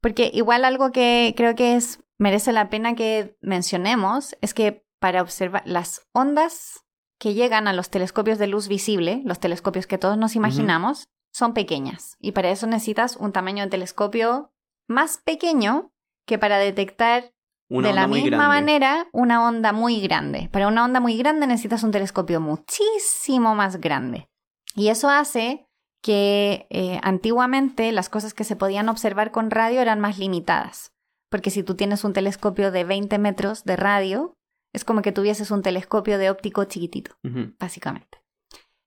[0.00, 5.22] Porque igual algo que creo que es merece la pena que mencionemos es que para
[5.22, 6.85] observar las ondas
[7.18, 11.54] que llegan a los telescopios de luz visible, los telescopios que todos nos imaginamos, son
[11.54, 12.16] pequeñas.
[12.20, 14.52] Y para eso necesitas un tamaño de telescopio
[14.88, 15.92] más pequeño
[16.26, 17.32] que para detectar
[17.68, 20.48] una de la misma manera una onda muy grande.
[20.52, 24.28] Para una onda muy grande necesitas un telescopio muchísimo más grande.
[24.74, 25.66] Y eso hace
[26.02, 30.92] que eh, antiguamente las cosas que se podían observar con radio eran más limitadas.
[31.28, 34.35] Porque si tú tienes un telescopio de 20 metros de radio,
[34.72, 37.16] es como que tuvieses un telescopio de óptico chiquitito
[37.58, 38.22] básicamente.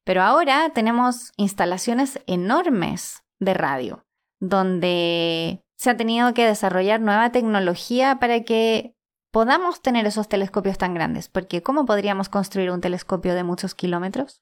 [0.06, 4.06] Pero ahora tenemos instalaciones enormes de radio,
[4.40, 8.96] donde se ha tenido que desarrollar nueva tecnología para que
[9.32, 14.42] podamos tener esos telescopios tan grandes, porque ¿cómo podríamos construir un telescopio de muchos kilómetros?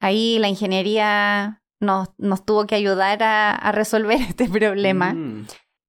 [0.00, 5.46] Ahí la ingeniería nos, nos tuvo que ayudar a, a resolver este problema Mm,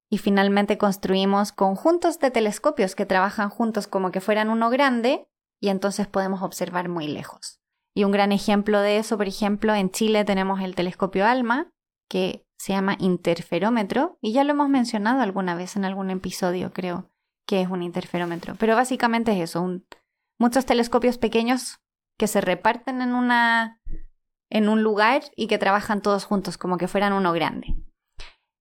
[0.09, 5.27] y finalmente construimos conjuntos de telescopios que trabajan juntos como que fueran uno grande
[5.61, 7.59] y entonces podemos observar muy lejos.
[7.93, 11.71] Y un gran ejemplo de eso, por ejemplo, en Chile tenemos el telescopio ALMA,
[12.09, 17.09] que se llama interferómetro, y ya lo hemos mencionado alguna vez en algún episodio, creo,
[17.45, 18.55] que es un interferómetro.
[18.59, 19.81] Pero básicamente es eso,
[20.37, 21.79] muchos telescopios pequeños
[22.17, 23.79] que se reparten en una
[24.51, 27.75] en un lugar y que trabajan todos juntos como que fueran uno grande.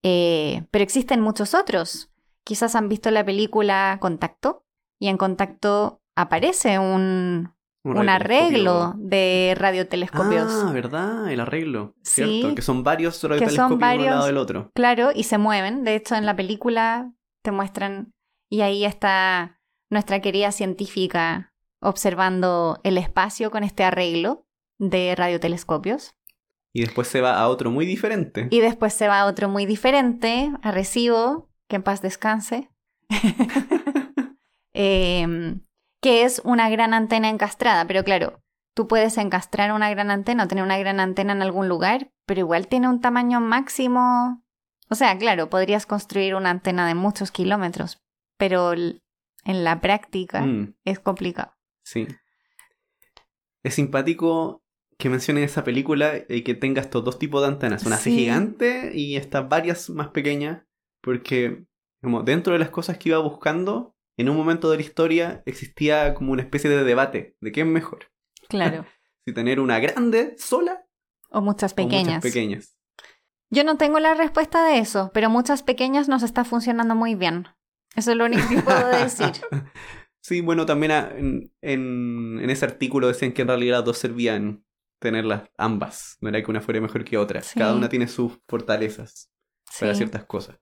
[0.03, 2.11] Eh, pero existen muchos otros.
[2.44, 4.64] Quizás han visto la película Contacto
[4.99, 7.53] y en Contacto aparece un,
[7.84, 10.51] arreglo de radiotelescopios.
[10.51, 11.30] Ah, ¿verdad?
[11.30, 11.94] El arreglo.
[12.03, 12.24] Sí.
[12.24, 14.70] Cierto, que son varios radiotelescopios uno al varios- lado del otro.
[14.74, 15.84] Claro, y se mueven.
[15.84, 18.12] De hecho, en la película te muestran
[18.51, 24.46] y ahí está nuestra querida científica observando el espacio con este arreglo
[24.78, 26.14] de radiotelescopios.
[26.79, 28.47] Y después se va a otro muy diferente.
[28.51, 32.70] Y después se va a otro muy diferente, a Recibo, que en paz descanse,
[34.74, 35.61] Em,
[36.01, 37.85] que es una gran antena encastrada.
[37.87, 38.41] Pero claro,
[38.76, 42.41] tú puedes encastrar una gran antena o tener una gran antena en algún lugar, pero
[42.41, 44.45] igual tiene un tamaño máximo.
[44.89, 48.01] O sea, claro, podrías construir una antena de muchos kilómetros,
[48.37, 49.01] pero en
[49.64, 51.55] la práctica Mm, es complicado.
[51.83, 52.07] sí.
[53.64, 54.62] Es simpático
[54.99, 58.90] que mencionen esa película y que tenga estos dos tipos de antenas, una así gigante
[58.94, 60.62] y estas varias más pequeñas,
[61.01, 61.64] porque
[62.03, 66.14] como dentro de las cosas que iba buscando, en un momento de la historia existía
[66.14, 68.11] como una especie de debate de qué es mejor,
[68.49, 68.84] Claro.
[69.24, 70.84] si tener una grande sola
[71.30, 72.07] O muchas o pequeñas.
[72.16, 72.74] muchas pequeñas.
[73.51, 77.46] Yo no tengo la respuesta de eso, pero muchas pequeñas nos está funcionando muy bien.
[77.94, 79.30] Eso es lo único que puedo decir.
[80.20, 83.99] Sí, bueno, también a- en, en- en ese artículo decían que en realidad las dos
[83.99, 84.64] servían
[84.99, 87.59] tenerlas ambas, no era que una fuera mejor que otra, Sí.
[87.59, 89.30] cada una tiene sus fortalezas
[89.78, 90.57] para ciertas cosas.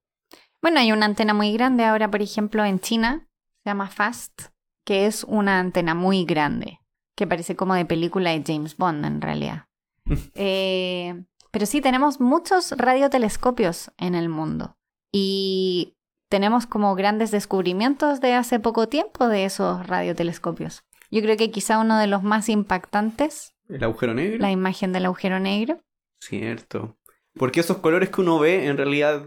[0.61, 3.29] Bueno, hay una antena muy grande ahora, por ejemplo, en China,
[3.63, 4.49] se llama FAST,
[4.85, 6.81] que es una antena muy grande,
[7.15, 9.67] que parece como de película de James Bond en realidad.
[10.35, 14.77] Eh, pero sí, tenemos muchos radiotelescopios en el mundo
[15.11, 15.95] y
[16.29, 20.85] tenemos como grandes descubrimientos de hace poco tiempo de esos radiotelescopios.
[21.11, 24.39] Yo creo que quizá uno de los más impactantes, El agujero negro.
[24.39, 25.81] la imagen del agujero negro.
[26.21, 26.97] Cierto.
[27.35, 29.25] Porque esos colores que uno ve en realidad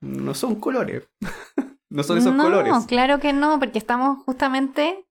[0.00, 1.08] no son colores.
[1.90, 2.72] no son esos no, colores.
[2.88, 5.06] claro que no, porque estamos justamente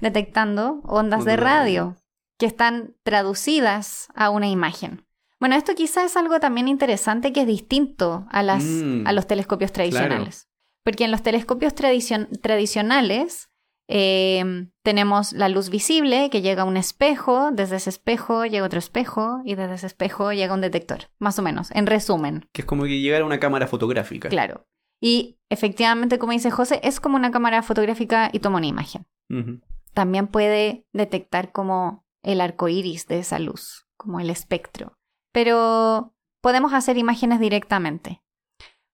[0.00, 1.96] detectando ondas de radio
[2.38, 5.06] que están traducidas a una imagen.
[5.38, 9.26] Bueno, esto quizá es algo también interesante que es distinto a, las, Mm, a los
[9.26, 10.48] telescopios tradicionales.
[10.82, 13.50] Porque en los telescopios tradicion- tradicionales
[13.88, 18.78] eh, tenemos la luz visible que llega a un espejo, desde ese espejo llega otro
[18.78, 22.48] espejo y desde ese espejo llega un detector, más o menos, en resumen.
[22.52, 24.28] Que es como que llegara una cámara fotográfica.
[24.28, 24.66] Claro.
[25.00, 29.06] Y efectivamente, como dice José, es como una cámara fotográfica y toma una imagen.
[29.92, 34.98] También puede detectar como el arco iris de esa luz, como el espectro.
[35.32, 38.22] Pero podemos hacer imágenes directamente.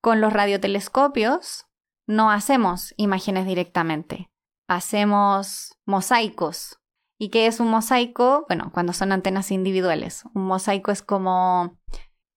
[0.00, 1.66] Con los radiotelescopios
[2.06, 4.29] no hacemos imágenes directamente.
[4.70, 6.78] Hacemos mosaicos.
[7.18, 8.44] ¿Y qué es un mosaico?
[8.46, 10.22] Bueno, cuando son antenas individuales.
[10.32, 11.76] Un mosaico es como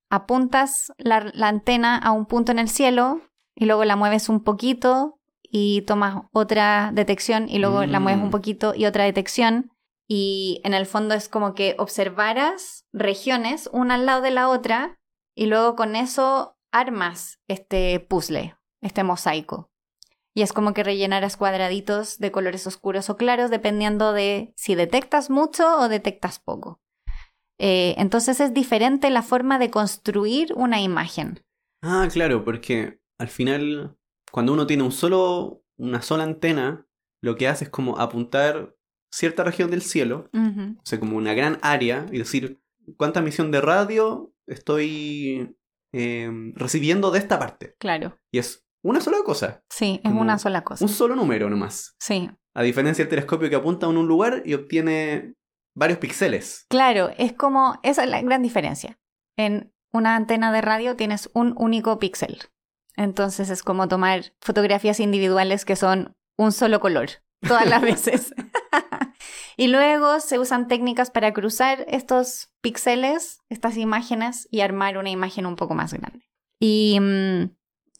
[0.10, 3.22] apuntas la, la antena a un punto en el cielo
[3.54, 8.26] y luego la mueves un poquito y tomas otra detección y luego la mueves Mm.
[8.26, 9.72] un poquito y otra detección.
[10.08, 15.00] Y en el fondo es como que observaras regiones una al lado de la otra
[15.36, 19.70] y luego con eso armas este puzzle, este mosaico.
[20.36, 25.30] Y es como que rellenaras cuadraditos de colores oscuros o claros dependiendo de si detectas
[25.30, 26.82] mucho o detectas poco.
[27.60, 31.44] Eh, entonces es diferente la forma de construir una imagen.
[31.84, 33.96] Ah, claro, porque al final,
[34.32, 36.88] cuando uno tiene un solo, una sola antena,
[37.22, 38.76] lo que hace es como apuntar
[39.12, 42.60] cierta región del cielo, o sea, como una gran área, y decir
[42.98, 45.56] cuánta emisión de radio estoy
[45.94, 47.76] eh, recibiendo de esta parte.
[47.78, 48.20] Claro.
[48.32, 50.84] Y es una sola cosa, Sí, es Como una sola cosa.
[50.86, 51.96] un solo número nomás.
[52.00, 52.30] Sí.
[52.54, 55.34] A diferencia del telescopio que apunta en un lugar y obtiene
[55.76, 56.66] varios píxeles.
[56.70, 59.00] Claro, es como, esa es la gran diferencia.
[59.38, 62.40] En una antena de radio tienes un único píxel.
[62.96, 67.10] Entonces es como tomar fotografías individuales que son un solo color,
[67.42, 68.34] todas las veces.
[69.58, 75.46] y luego se usan técnicas para cruzar estos píxeles, estas imágenes, y armar una imagen
[75.46, 76.30] un poco más grande.
[76.60, 77.56] Y mm,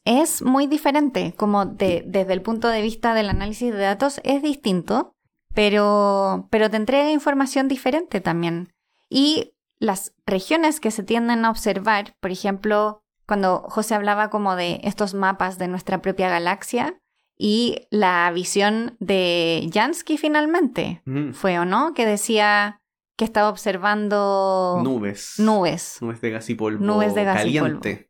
[0.06, 4.41] es muy diferente, como de- desde el punto de vista del análisis de datos es
[4.41, 5.16] distinto,
[5.54, 8.74] pero, pero te entrega información diferente también.
[9.10, 14.82] Y las regiones que se tienden a observar, por ejemplo, cuando José hablaba como de
[14.84, 16.99] estos mapas de nuestra propia galaxia
[17.38, 22.82] y la visión de Jansky finalmente, Mm, fue o no, que decía
[23.16, 25.36] que estaba observando Nubes.
[25.38, 25.97] nubes.
[26.01, 26.84] Nubes de gas y polvo.
[26.84, 28.10] Nubes de gas y caliente.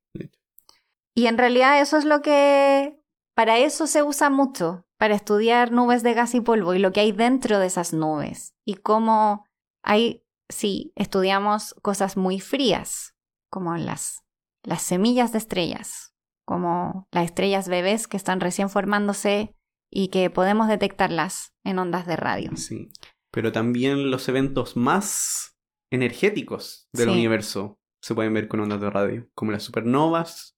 [1.15, 2.99] Y en realidad eso es lo que,
[3.35, 7.01] para eso se usa mucho, para estudiar nubes de gas y polvo y lo que
[7.01, 8.53] hay dentro de esas nubes.
[8.65, 9.45] Y cómo
[9.83, 13.15] hay, sí, estudiamos cosas muy frías,
[13.51, 14.23] como las,
[14.63, 19.55] las semillas de estrellas, como las estrellas bebés que están recién formándose
[19.91, 22.51] y que podemos detectarlas en ondas de radio.
[22.55, 22.89] Sí.
[23.31, 25.55] Pero también los eventos más
[25.91, 27.13] energéticos del Sí.
[27.13, 30.52] universo se pueden ver con ondas de radio, como las supernovas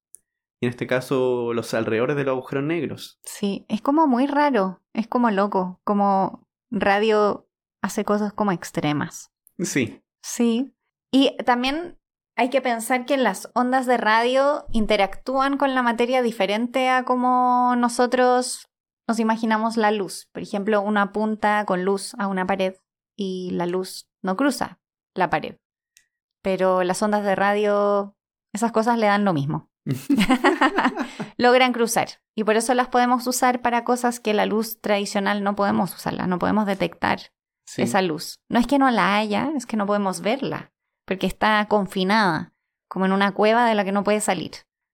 [0.66, 3.20] y en este caso los alrededores de los agujeros negros.
[3.24, 7.48] Sí, es como muy raro, es como loco, como radio
[7.82, 9.32] hace cosas como extremas.
[9.60, 10.76] Sí, Sí.
[11.12, 12.00] Y también
[12.36, 17.76] hay que pensar que las ondas de radio interactúan con la materia diferente a como
[17.78, 18.68] nosotros
[19.08, 20.28] nos imaginamos la luz.
[20.34, 22.74] Por ejemplo, uno apunta con luz a una pared
[23.16, 24.80] y la luz no cruza
[25.14, 25.58] la pared.
[26.42, 28.18] Pero las ondas de radio,
[28.52, 29.70] esas cosas le dan lo mismo.
[31.38, 32.10] Logran cruzar.
[32.36, 36.28] Y por eso las podemos usar para cosas que la luz tradicional no podemos usarla,
[36.28, 37.20] no podemos detectar
[37.66, 37.84] sí.
[37.84, 38.40] esa luz.
[38.50, 40.72] No es que no la haya, es que no podemos verla.
[41.08, 42.56] porque está confinada,
[42.90, 44.52] como en una cueva de la que no puede salir.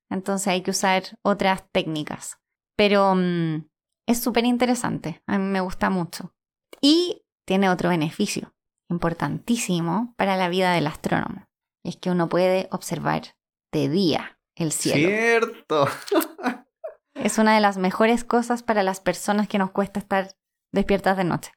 [0.09, 2.37] Entonces hay que usar otras técnicas.
[2.75, 3.65] Pero mm,
[4.07, 6.35] es súper interesante, a mí me gusta mucho.
[6.81, 8.53] Y tiene otro beneficio
[8.89, 11.47] importantísimo para la vida del astrónomo.
[11.85, 13.37] Es que uno puede observar
[13.71, 15.07] de día el cielo.
[15.09, 15.87] Cierto.
[17.13, 20.31] Es una de las mejores cosas para las personas que nos cuesta estar
[20.73, 21.51] despiertas de noche.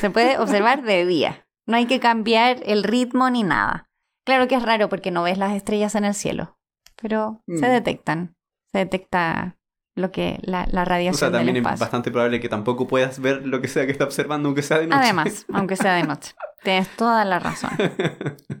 [0.00, 1.46] Se puede observar de día.
[1.68, 3.88] No hay que cambiar el ritmo ni nada.
[4.26, 6.58] Claro que es raro porque no ves las estrellas en el cielo,
[7.00, 7.70] pero se Mm.
[7.72, 8.36] detectan.
[8.72, 9.56] Se detecta
[9.96, 13.20] lo que la, la O radiación sea, también del es bastante probable que tampoco puedas
[13.20, 15.00] ver lo que sea que está observando, aunque sea de noche.
[15.02, 16.32] Además, aunque sea de noche.
[16.64, 17.70] Tienes toda la razón.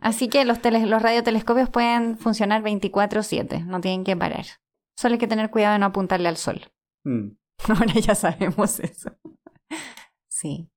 [0.00, 4.44] Así que los, tele- los radiotelescopios pueden funcionar 24/7, no tienen que parar.
[4.96, 6.70] Solo hay que tener cuidado de no apuntarle al sol.
[7.04, 7.30] Mm.
[7.68, 9.10] Ahora ya sabemos eso.
[10.28, 10.68] Sí.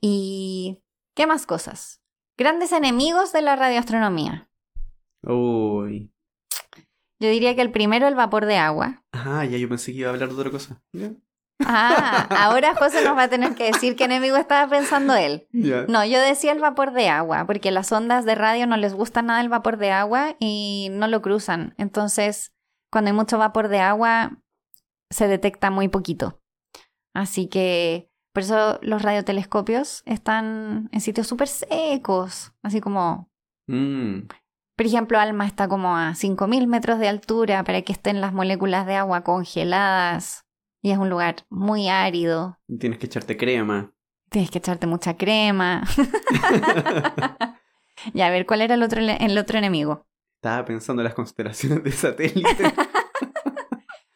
[0.00, 0.82] ¿Y
[1.14, 2.00] qué más cosas?
[2.36, 4.48] Grandes enemigos de la radioastronomía.
[5.22, 6.12] Uy.
[7.20, 9.04] Yo diría que el primero, el vapor de agua.
[9.12, 10.82] Ah, ya yo pensé que iba a hablar de otra cosa.
[11.64, 15.46] Ah, ahora José nos va a tener que decir qué enemigo estaba pensando él.
[15.52, 19.22] No, yo decía el vapor de agua, porque las ondas de radio no les gusta
[19.22, 21.74] nada el vapor de agua y no lo cruzan.
[21.78, 22.52] Entonces,
[22.90, 24.38] cuando hay mucho vapor de agua,
[25.10, 26.40] se detecta muy poquito.
[27.14, 33.30] Así que, por eso los radiotelescopios están en sitios súper secos, así como,
[33.66, 34.28] Mm.
[34.76, 38.86] Por ejemplo, ALMA está como a 5.000 metros de altura para que estén las moléculas
[38.86, 40.44] de agua congeladas
[40.82, 42.58] y es un lugar muy árido.
[42.78, 43.92] Tienes que echarte crema.
[44.30, 45.84] Tienes que echarte mucha crema.
[48.12, 50.06] y a ver, ¿cuál era el otro, el otro enemigo?
[50.36, 52.74] Estaba pensando en las constelaciones de satélite.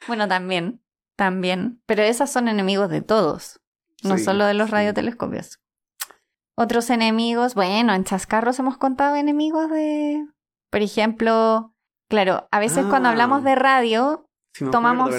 [0.06, 0.82] Bueno, también,
[1.16, 1.82] también.
[1.84, 3.60] Pero esas son enemigos de todos,
[4.02, 4.72] no Sí, solo de los sí.
[4.72, 5.60] radiotelescopios.
[6.54, 10.24] Otros enemigos, bueno, en Chascarros hemos contado enemigos de,
[10.70, 11.74] por ejemplo,
[12.10, 13.12] claro, a veces cuando Ah.
[13.12, 14.24] hablamos de radio,
[14.72, 15.10] Tomamos-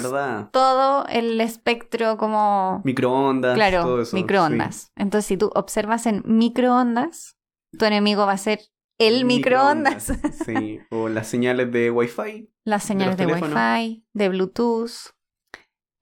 [0.52, 4.14] todo el espectro como, Microondas, claro, todo eso.
[4.16, 4.92] microondas.
[4.96, 7.36] Entonces, si tú observas en microondas,
[7.78, 8.60] tu enemigo va a ser
[8.98, 10.12] el microondas.
[10.46, 12.50] Sí, o las señales de Wi-Fi.
[12.66, 13.56] Las señales de, teléfonos.
[13.56, 14.90] Wi-Fi, de Bluetooth,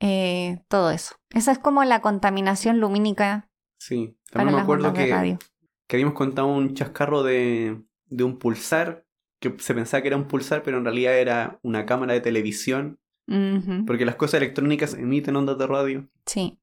[0.01, 1.15] eh, todo eso.
[1.31, 3.49] Esa es como la contaminación lumínica
[3.81, 5.39] Sí, para también me acuerdo de que,
[5.89, 9.05] que habíamos contado un chascarro de, de un pulsar,
[9.41, 12.99] que se pensaba que era un pulsar, pero en realidad era una cámara de televisión,
[13.87, 16.09] porque las cosas electrónicas emiten ondas de radio.
[16.27, 16.59] Sí,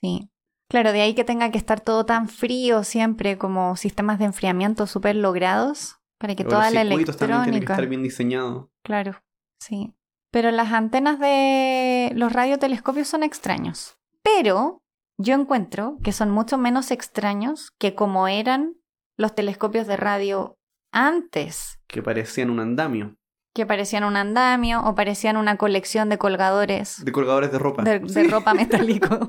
[0.00, 0.30] sí.
[0.68, 4.88] Claro, de ahí que tenga que estar todo tan frío siempre, como sistemas de enfriamiento
[4.88, 7.72] súper logrados, para que O toda los la circuitos también tienen que electrónica...
[7.74, 8.66] estar bien diseñados.
[8.82, 9.22] Claro,
[9.60, 9.94] sí.
[10.32, 13.96] Pero las antenas de los radiotelescopios son extraños.
[14.22, 14.82] Pero
[15.18, 18.74] yo encuentro que son mucho menos extraños que como eran
[19.16, 20.58] los telescopios de radio
[20.96, 23.16] antes, que parecían un andamio,
[23.54, 27.82] que parecían un andamio o parecían una colección de colgadores de colgadores de ropa.
[27.82, 29.26] de, ropa metálico.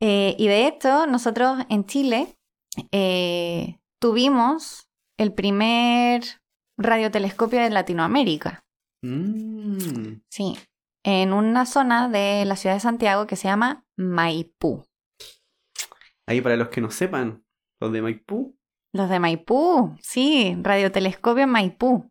[0.00, 2.36] Eh, y de hecho, nosotros en Chile
[2.92, 6.22] eh, tuvimos el primer
[6.76, 8.64] radiotelescopio de Latinoamérica.
[9.02, 10.58] Mm, Sí,
[11.04, 14.84] en una zona de la ciudad de Santiago que se llama Maipú.
[16.26, 17.44] Ahí para los que no sepan,
[17.80, 18.56] los de Maipú.
[18.94, 22.10] Los de Maipú, sí, radiotelescopio en Maipú.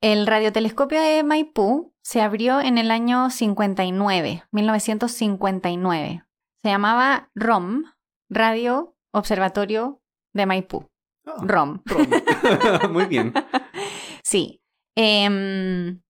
[0.00, 6.24] El radiotelescopio de Maipú se abrió en el año 59, 1959.
[6.62, 7.82] Se llamaba ROM,
[8.30, 10.00] Radio Observatorio
[10.32, 10.88] de Maipú.
[11.26, 11.80] Ah, ROM.
[11.84, 12.06] Rom.
[12.92, 13.32] Muy bien.
[14.22, 14.60] Sí.
[14.96, 16.00] Em,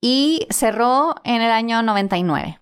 [0.00, 2.60] y cerró en el año 99.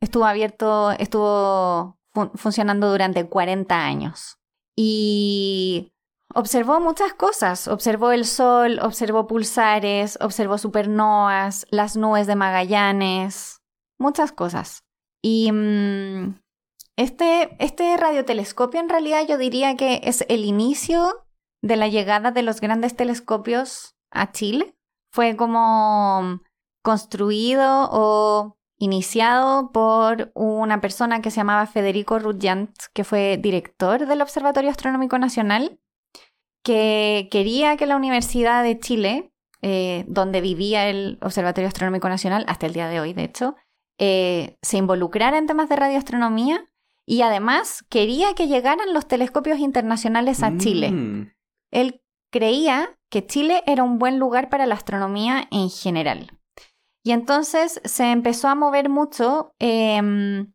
[0.00, 4.38] Estuvo abierto, estuvo fun- funcionando durante 40 años.
[4.76, 5.92] Y
[6.34, 7.68] observó muchas cosas.
[7.68, 13.62] Observó el sol, observó pulsares, observó supernovas, las nubes de Magallanes,
[13.98, 14.84] muchas cosas.
[15.22, 16.38] Y mm,
[16.96, 21.24] este, este radiotelescopio en realidad yo diría que es el inicio
[21.62, 24.76] de la llegada de los grandes telescopios a Chile.
[25.12, 26.40] Fue como
[26.82, 34.22] construido o iniciado por una persona que se llamaba Federico Ruggiant, que fue director del
[34.22, 35.78] Observatorio Astronómico Nacional,
[36.62, 39.32] que quería que la Universidad de Chile,
[39.62, 43.56] eh, donde vivía el Observatorio Astronómico Nacional hasta el día de hoy, de hecho,
[43.98, 46.70] eh, se involucrara en temas de radioastronomía
[47.06, 50.90] y además quería que llegaran los telescopios internacionales a Chile.
[50.90, 51.32] Mm,
[51.70, 56.38] Él creía que Chile era un buen lugar para la astronomía en general.
[57.04, 60.54] Y entonces se empezó a mover mucho em,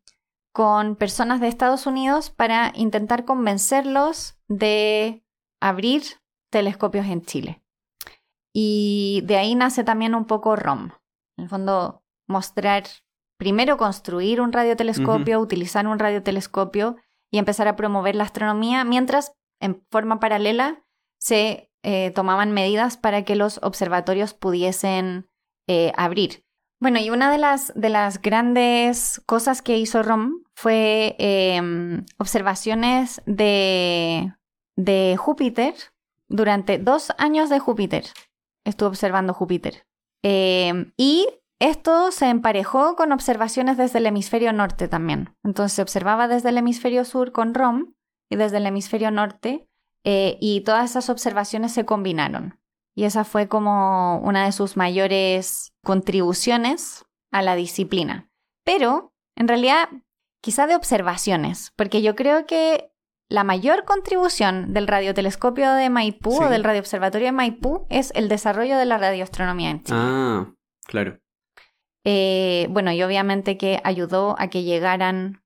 [0.52, 5.24] con personas de Estados Unidos para intentar convencerlos de
[5.60, 6.02] abrir
[6.50, 7.62] telescopios en Chile.
[8.52, 10.90] Y de ahí nace también un poco ROM.
[11.36, 12.82] En el fondo, mostrar,
[13.38, 16.96] primero construir un radiotelescopio, utilizar un radiotelescopio
[17.30, 20.84] y empezar a promover la astronomía, mientras en forma paralela
[21.20, 25.29] se eh, tomaban medidas para que los observatorios pudiesen
[25.72, 26.42] eh, abrir.
[26.80, 33.22] Bueno, y una de las, de las grandes cosas que hizo ROM fue em, observaciones
[33.24, 34.34] de,
[34.76, 35.74] de Júpiter
[36.26, 38.06] durante dos años de Júpiter.
[38.64, 39.86] Estuvo observando Júpiter.
[40.24, 41.28] Em, y
[41.60, 45.36] esto se emparejó con observaciones desde el hemisferio norte también.
[45.44, 47.94] Entonces se observaba desde el hemisferio sur con ROM
[48.28, 49.68] y desde el hemisferio norte
[50.02, 52.59] eh, y todas esas observaciones se combinaron.
[52.94, 58.28] Y esa fue como una de sus mayores contribuciones a la disciplina.
[58.64, 59.88] Pero, en realidad,
[60.42, 62.90] quizá de observaciones, porque yo creo que
[63.28, 68.76] la mayor contribución del radiotelescopio de Maipú o del radioobservatorio de Maipú es el desarrollo
[68.76, 69.98] de la radioastronomía en Chile.
[70.00, 70.52] Ah,
[70.84, 71.20] claro.
[72.04, 75.44] Eh, bueno, y obviamente que ayudó a que llegaran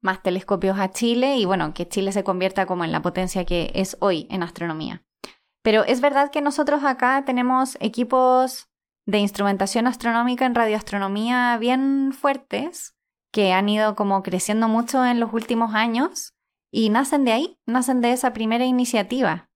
[0.00, 3.72] más telescopios a Chile y bueno, que Chile se convierta como en la potencia que
[3.74, 5.04] es hoy en astronomía.
[5.62, 8.68] Pero es verdad que nosotros acá tenemos equipos
[9.06, 12.94] de instrumentación astronómica en radioastronomía bien fuertes
[13.32, 16.34] que han ido como creciendo mucho en los últimos años
[16.70, 19.50] y nacen de ahí, nacen de esa primera iniciativa.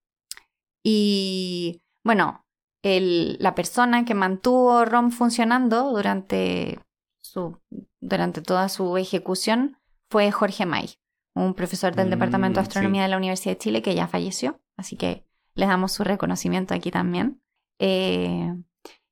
[0.83, 2.45] Y bueno,
[2.81, 6.79] el, la persona que mantuvo ROM funcionando durante,
[7.21, 7.59] su,
[8.01, 9.77] durante toda su ejecución
[10.09, 10.95] fue Jorge May,
[11.35, 14.59] un profesor del Departamento de mm, Astronomía de la Universidad de Chile que ya falleció,
[14.77, 15.25] así que
[15.55, 17.41] les damos su reconocimiento aquí también.
[17.79, 18.53] Eh,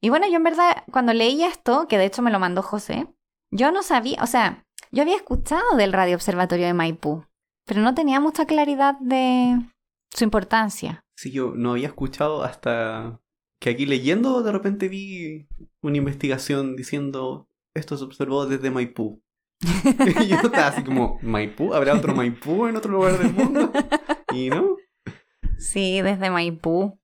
[0.02, 3.08] y bueno, yo en verdad, cuando leí esto, que de hecho me lo mandó José,
[3.52, 7.26] yo no sabía, o sea, yo había escuchado del Radio Observatorio de Maipú,
[7.66, 9.60] pero no tenía mucha claridad de
[10.10, 11.04] su importancia.
[11.16, 13.20] Sí, yo no había escuchado hasta
[13.60, 15.48] que aquí leyendo de repente vi
[15.82, 19.22] una investigación diciendo esto se observó desde Maipú.
[19.62, 21.74] y yo estaba así como, ¿Maipú?
[21.74, 23.72] ¿Habrá otro Maipú en otro lugar del mundo?
[24.34, 24.78] Y no.
[25.62, 27.00] Sí, desde Maipú.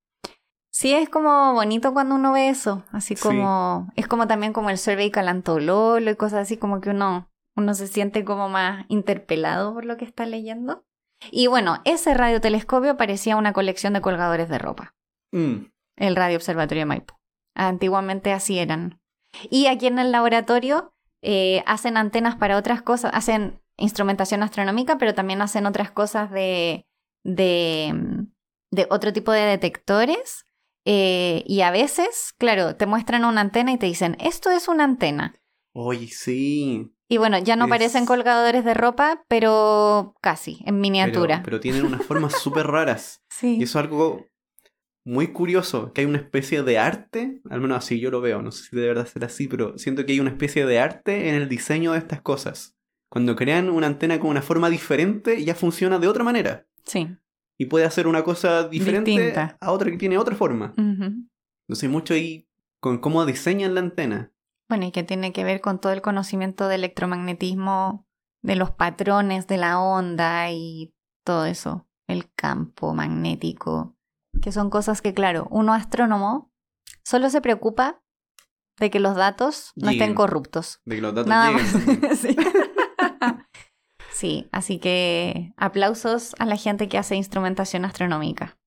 [0.71, 4.77] Sí, es como bonito cuando uno ve eso, así como, es como también como el
[4.77, 9.85] survey calantololo y cosas así, como que uno, uno se siente como más interpelado por
[9.85, 10.85] lo que está leyendo.
[11.31, 14.95] Y bueno, ese radiotelescopio parecía una colección de colgadores de ropa.
[15.31, 15.67] Mm.
[15.95, 17.15] El Radio Observatorio de Maipú.
[17.55, 18.99] Antiguamente así eran.
[19.49, 25.15] Y aquí en el laboratorio eh, hacen antenas para otras cosas, hacen instrumentación astronómica, pero
[25.15, 26.85] también hacen otras cosas de,
[27.23, 28.27] de,
[28.71, 30.45] de otro tipo de detectores
[30.89, 34.85] eh, y a veces, claro, te muestran una antena y te dicen, esto es una
[34.85, 35.35] antena.
[35.73, 36.93] Oye, sí.
[37.09, 41.41] Y bueno, ya no parecen colgadores de ropa, pero casi, en miniatura.
[41.43, 43.21] Pero, tienen unas formas súper raras.
[43.29, 43.57] Sí.
[43.59, 44.27] Y eso es algo
[45.03, 48.51] muy curioso, que hay una especie de arte, al menos así yo lo veo, no
[48.51, 51.35] sé si de verdad será así, pero siento que hay una especie de arte en
[51.35, 52.77] el diseño de estas cosas.
[53.09, 56.65] Cuando crean una antena con una forma diferente, ya funciona de otra manera.
[56.85, 57.09] Sí
[57.57, 60.73] y puede hacer una cosa diferente a otra que tiene otra forma.
[60.77, 62.47] No sé mucho ahí
[62.79, 64.31] con cómo diseñan la antena.
[64.69, 68.05] Bueno, y que tiene que ver con todo el conocimiento de electromagnetismo,
[68.41, 70.93] de los patrones de la onda y
[71.25, 73.97] todo eso, el campo magnético,
[74.41, 76.51] que son cosas que, claro, uno astrónomo
[77.03, 78.01] solo se preocupa
[78.79, 80.81] de que los datos no estén corruptos.
[80.85, 81.57] De que los datos Nada
[82.15, 82.35] Sí,
[84.51, 88.57] así que aplausos a la gente que hace instrumentación astronómica.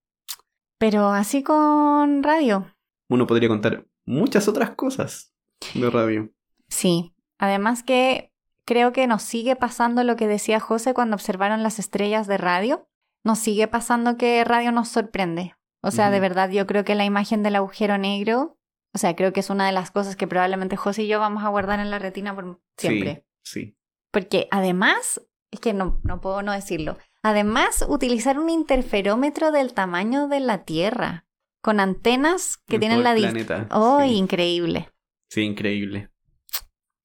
[0.79, 2.75] Pero así con radio.
[3.09, 5.35] Uno podría contar muchas otras cosas
[5.75, 6.31] de radio.
[6.69, 8.33] Sí, además que
[8.65, 12.89] creo que nos sigue pasando lo que decía José cuando observaron las estrellas de radio.
[13.25, 15.55] Nos sigue pasando que radio nos sorprende.
[15.83, 18.59] O sea, de verdad, yo creo que la imagen del agujero negro,
[18.95, 21.43] o sea, creo que es una de las cosas que probablemente José y yo vamos
[21.43, 23.27] a guardar en la retina por siempre.
[23.43, 23.77] Sí, sí.
[24.11, 26.99] Porque además es que no, no puedo no decirlo.
[27.23, 31.27] Además, utilizar un interferómetro del tamaño de la Tierra,
[31.63, 33.69] con antenas que tienen la distancia.
[33.71, 34.91] ¡Oh, increíble!
[35.29, 36.11] Sí, increíble.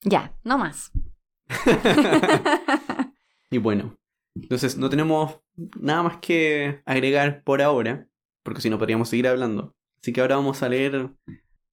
[0.01, 0.91] Ya, no más.
[3.51, 3.97] y bueno,
[4.35, 5.39] entonces no tenemos
[5.79, 8.07] nada más que agregar por ahora,
[8.43, 9.75] porque si no podríamos seguir hablando.
[10.01, 11.09] Así que ahora vamos a leer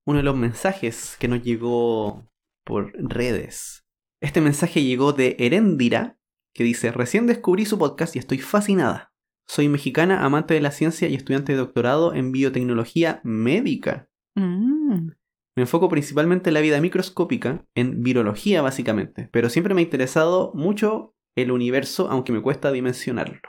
[0.04, 2.26] uno de los mensajes que nos llegó
[2.64, 3.84] por redes.
[4.20, 6.18] Este mensaje llegó de Erendira,
[6.54, 9.12] que dice, recién descubrí su podcast y estoy fascinada.
[9.46, 14.08] Soy mexicana, amante de la ciencia y estudiante de doctorado en biotecnología médica.
[14.34, 15.10] Mm.
[15.56, 20.52] Me enfoco principalmente en la vida microscópica, en virología básicamente, pero siempre me ha interesado
[20.54, 23.40] mucho el universo, aunque me cuesta dimensionarlo.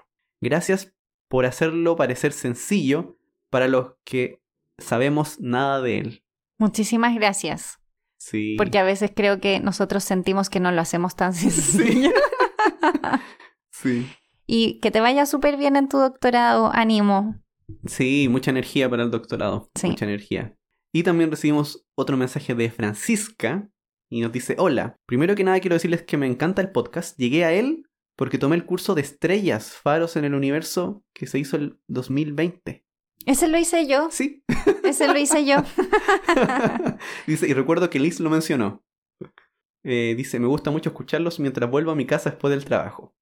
[0.41, 0.93] Gracias
[1.29, 3.17] por hacerlo parecer sencillo
[3.49, 4.41] para los que
[4.77, 6.23] sabemos nada de él.
[6.59, 7.79] Muchísimas gracias.
[8.19, 8.55] Sí.
[8.57, 12.09] Porque a veces creo que nosotros sentimos que no lo hacemos tan sencillo.
[12.09, 12.13] Sí.
[14.47, 17.39] y que te vaya súper bien en tu doctorado, ánimo.
[17.85, 19.69] Sí, mucha energía para el doctorado.
[19.75, 19.87] Sí.
[19.87, 20.55] Mucha energía.
[20.93, 23.69] Y también recibimos otro mensaje de Francisca
[24.09, 27.17] y nos dice, hola, primero que nada quiero decirles que me encanta el podcast.
[27.17, 31.39] Llegué a él porque tomé el curso de estrellas, faros en el universo, que se
[31.39, 32.85] hizo el 2020.
[33.25, 34.09] Ese lo hice yo.
[34.11, 34.43] Sí.
[34.83, 35.57] Ese lo hice yo.
[37.27, 38.83] dice, y recuerdo que Liz lo mencionó.
[39.83, 43.13] Eh, dice, me gusta mucho escucharlos mientras vuelvo a mi casa después del trabajo.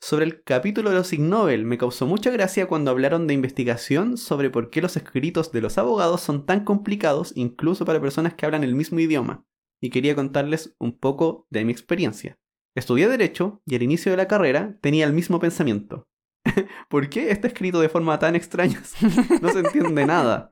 [0.00, 4.18] Sobre el capítulo de los Ig Nobel, me causó mucha gracia cuando hablaron de investigación
[4.18, 8.44] sobre por qué los escritos de los abogados son tan complicados incluso para personas que
[8.44, 9.46] hablan el mismo idioma.
[9.80, 12.38] Y quería contarles un poco de mi experiencia.
[12.76, 16.06] Estudié Derecho y al inicio de la carrera tenía el mismo pensamiento.
[16.90, 18.82] ¿Por qué está escrito de forma tan extraña?
[19.40, 20.50] no se entiende nada.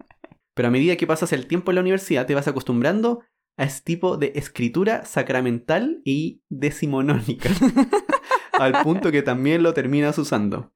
[0.54, 3.22] Pero a medida que pasas el tiempo en la universidad te vas acostumbrando
[3.56, 7.50] a este tipo de escritura sacramental y decimonónica.
[8.52, 10.72] al punto que también lo terminas usando.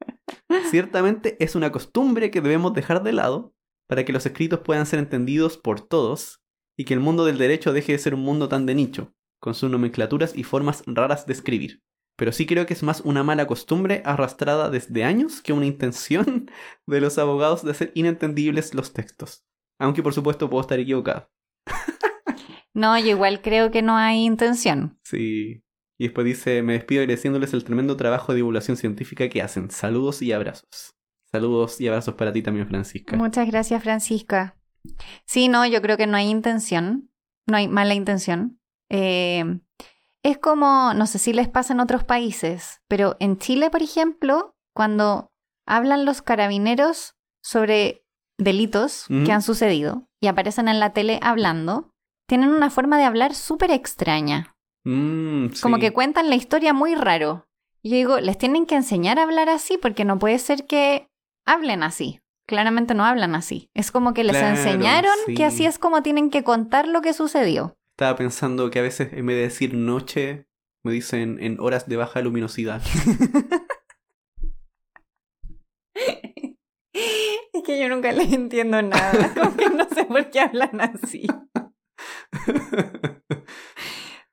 [0.70, 3.55] Ciertamente es una costumbre que debemos dejar de lado
[3.89, 6.43] para que los escritos puedan ser entendidos por todos
[6.77, 9.55] y que el mundo del derecho deje de ser un mundo tan de nicho, con
[9.55, 11.83] sus nomenclaturas y formas raras de escribir.
[12.18, 16.51] Pero sí creo que es más una mala costumbre arrastrada desde años que una intención
[16.87, 19.45] de los abogados de hacer inentendibles los textos.
[19.79, 21.31] Aunque por supuesto puedo estar equivocado.
[22.77, 24.99] No, yo igual creo que no hay intención.
[25.03, 25.62] Sí.
[25.97, 29.70] Y después dice, me despido agradeciéndoles el tremendo trabajo de divulgación científica que hacen.
[29.70, 30.95] Saludos y abrazos.
[31.33, 33.16] Saludos y abrazos para ti también, Francisca.
[33.16, 34.59] Muchas gracias, Francisca.
[35.24, 37.11] Sí, no, yo creo que no hay intención.
[37.47, 38.61] No hay mala intención.
[38.91, 39.59] Eh,
[40.22, 44.55] es como, no sé si les pasa en otros países, pero en Chile, por ejemplo,
[44.74, 45.33] cuando
[45.64, 48.05] hablan los carabineros sobre
[48.37, 51.95] delitos que han sucedido y aparecen en la tele hablando,
[52.27, 54.55] tienen una forma de hablar súper extraña.
[54.85, 55.62] Mm, sí.
[55.62, 57.47] Como que cuentan la historia muy raro.
[57.83, 61.09] Y yo digo, les tienen que enseñar a hablar así porque no puede ser que
[61.45, 62.20] hablen así.
[62.47, 63.70] Claramente no hablan así.
[63.74, 65.35] Es como que les Claro, enseñaron sí.
[65.35, 67.77] que así es como tienen que contar lo que sucedió.
[67.91, 70.47] Estaba pensando que a veces en vez de decir noche,
[70.85, 72.83] me dicen en horas de baja luminosidad.
[77.53, 79.33] Es que yo nunca les entiendo nada.
[79.35, 81.27] Como que no sé por qué hablan así.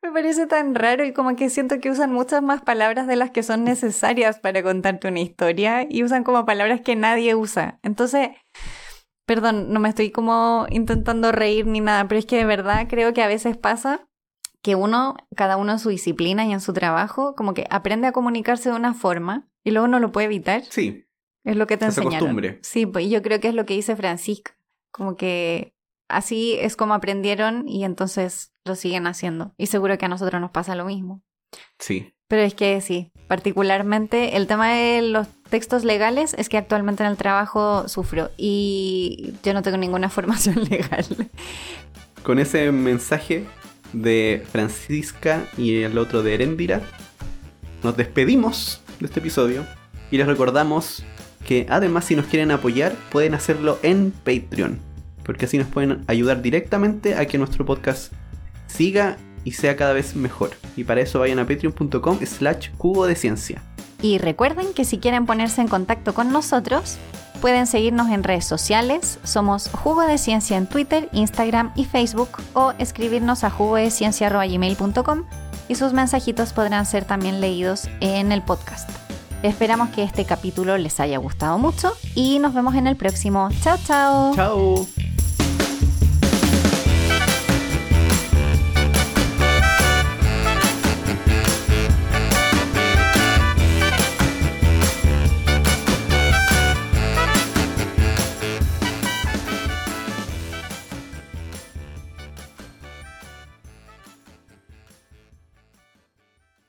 [0.01, 3.31] Me parece tan raro y como que siento que usan muchas más palabras de las
[3.31, 7.79] que son necesarias para contarte una historia y usan como palabras que nadie usa.
[7.83, 8.29] Entonces,
[9.25, 13.13] perdón, no me estoy como intentando reír ni nada, pero es que de verdad creo
[13.13, 14.05] que a veces pasa
[14.61, 18.11] que uno, cada uno en su disciplina y en su trabajo, como que aprende a
[18.11, 20.63] comunicarse de una forma y luego no lo puede evitar.
[20.63, 21.05] sí,
[21.45, 22.19] Es lo que te enseñaron.
[22.19, 22.59] costumbre.
[22.61, 24.53] Sí, pues yo creo que es lo que dice Francisca.
[24.91, 25.72] Como que
[26.16, 29.53] así es como aprendieron y entonces lo siguen haciendo.
[29.57, 31.22] Y seguro que a nosotros nos pasa lo mismo.
[31.80, 32.14] sí.
[32.30, 37.11] Pero es que sí, particularmente el tema de los textos legales es que actualmente en
[37.11, 41.05] el trabajo sufro y yo no tengo ninguna formación legal.
[42.24, 43.45] Con ese mensaje
[43.91, 46.82] de Francisca y el otro de Erendira,
[47.84, 49.64] nos despedimos de este episodio
[50.10, 51.03] y les recordamos
[51.45, 54.80] que además si nos quieren apoyar pueden hacerlo en Patreon,
[55.23, 58.13] porque así nos pueden ayudar directamente a que nuestro podcast
[58.67, 60.51] siga y sea cada vez mejor.
[60.75, 63.61] Y para eso vayan a patreon.com slash cubo de ciencia.
[64.01, 66.97] Y recuerden que si quieren ponerse en contacto con nosotros,
[67.41, 69.19] pueden seguirnos en redes sociales.
[69.23, 75.23] Somos Jugo de Ciencia en Twitter, Instagram y Facebook o escribirnos a jugodeciencia.gmail.com
[75.67, 78.89] y sus mensajitos podrán ser también leídos en el podcast.
[79.43, 83.49] Esperamos que este capítulo les haya gustado mucho y nos vemos en el próximo.
[83.61, 84.33] Chao, chao.
[84.35, 85.12] ¡Chao!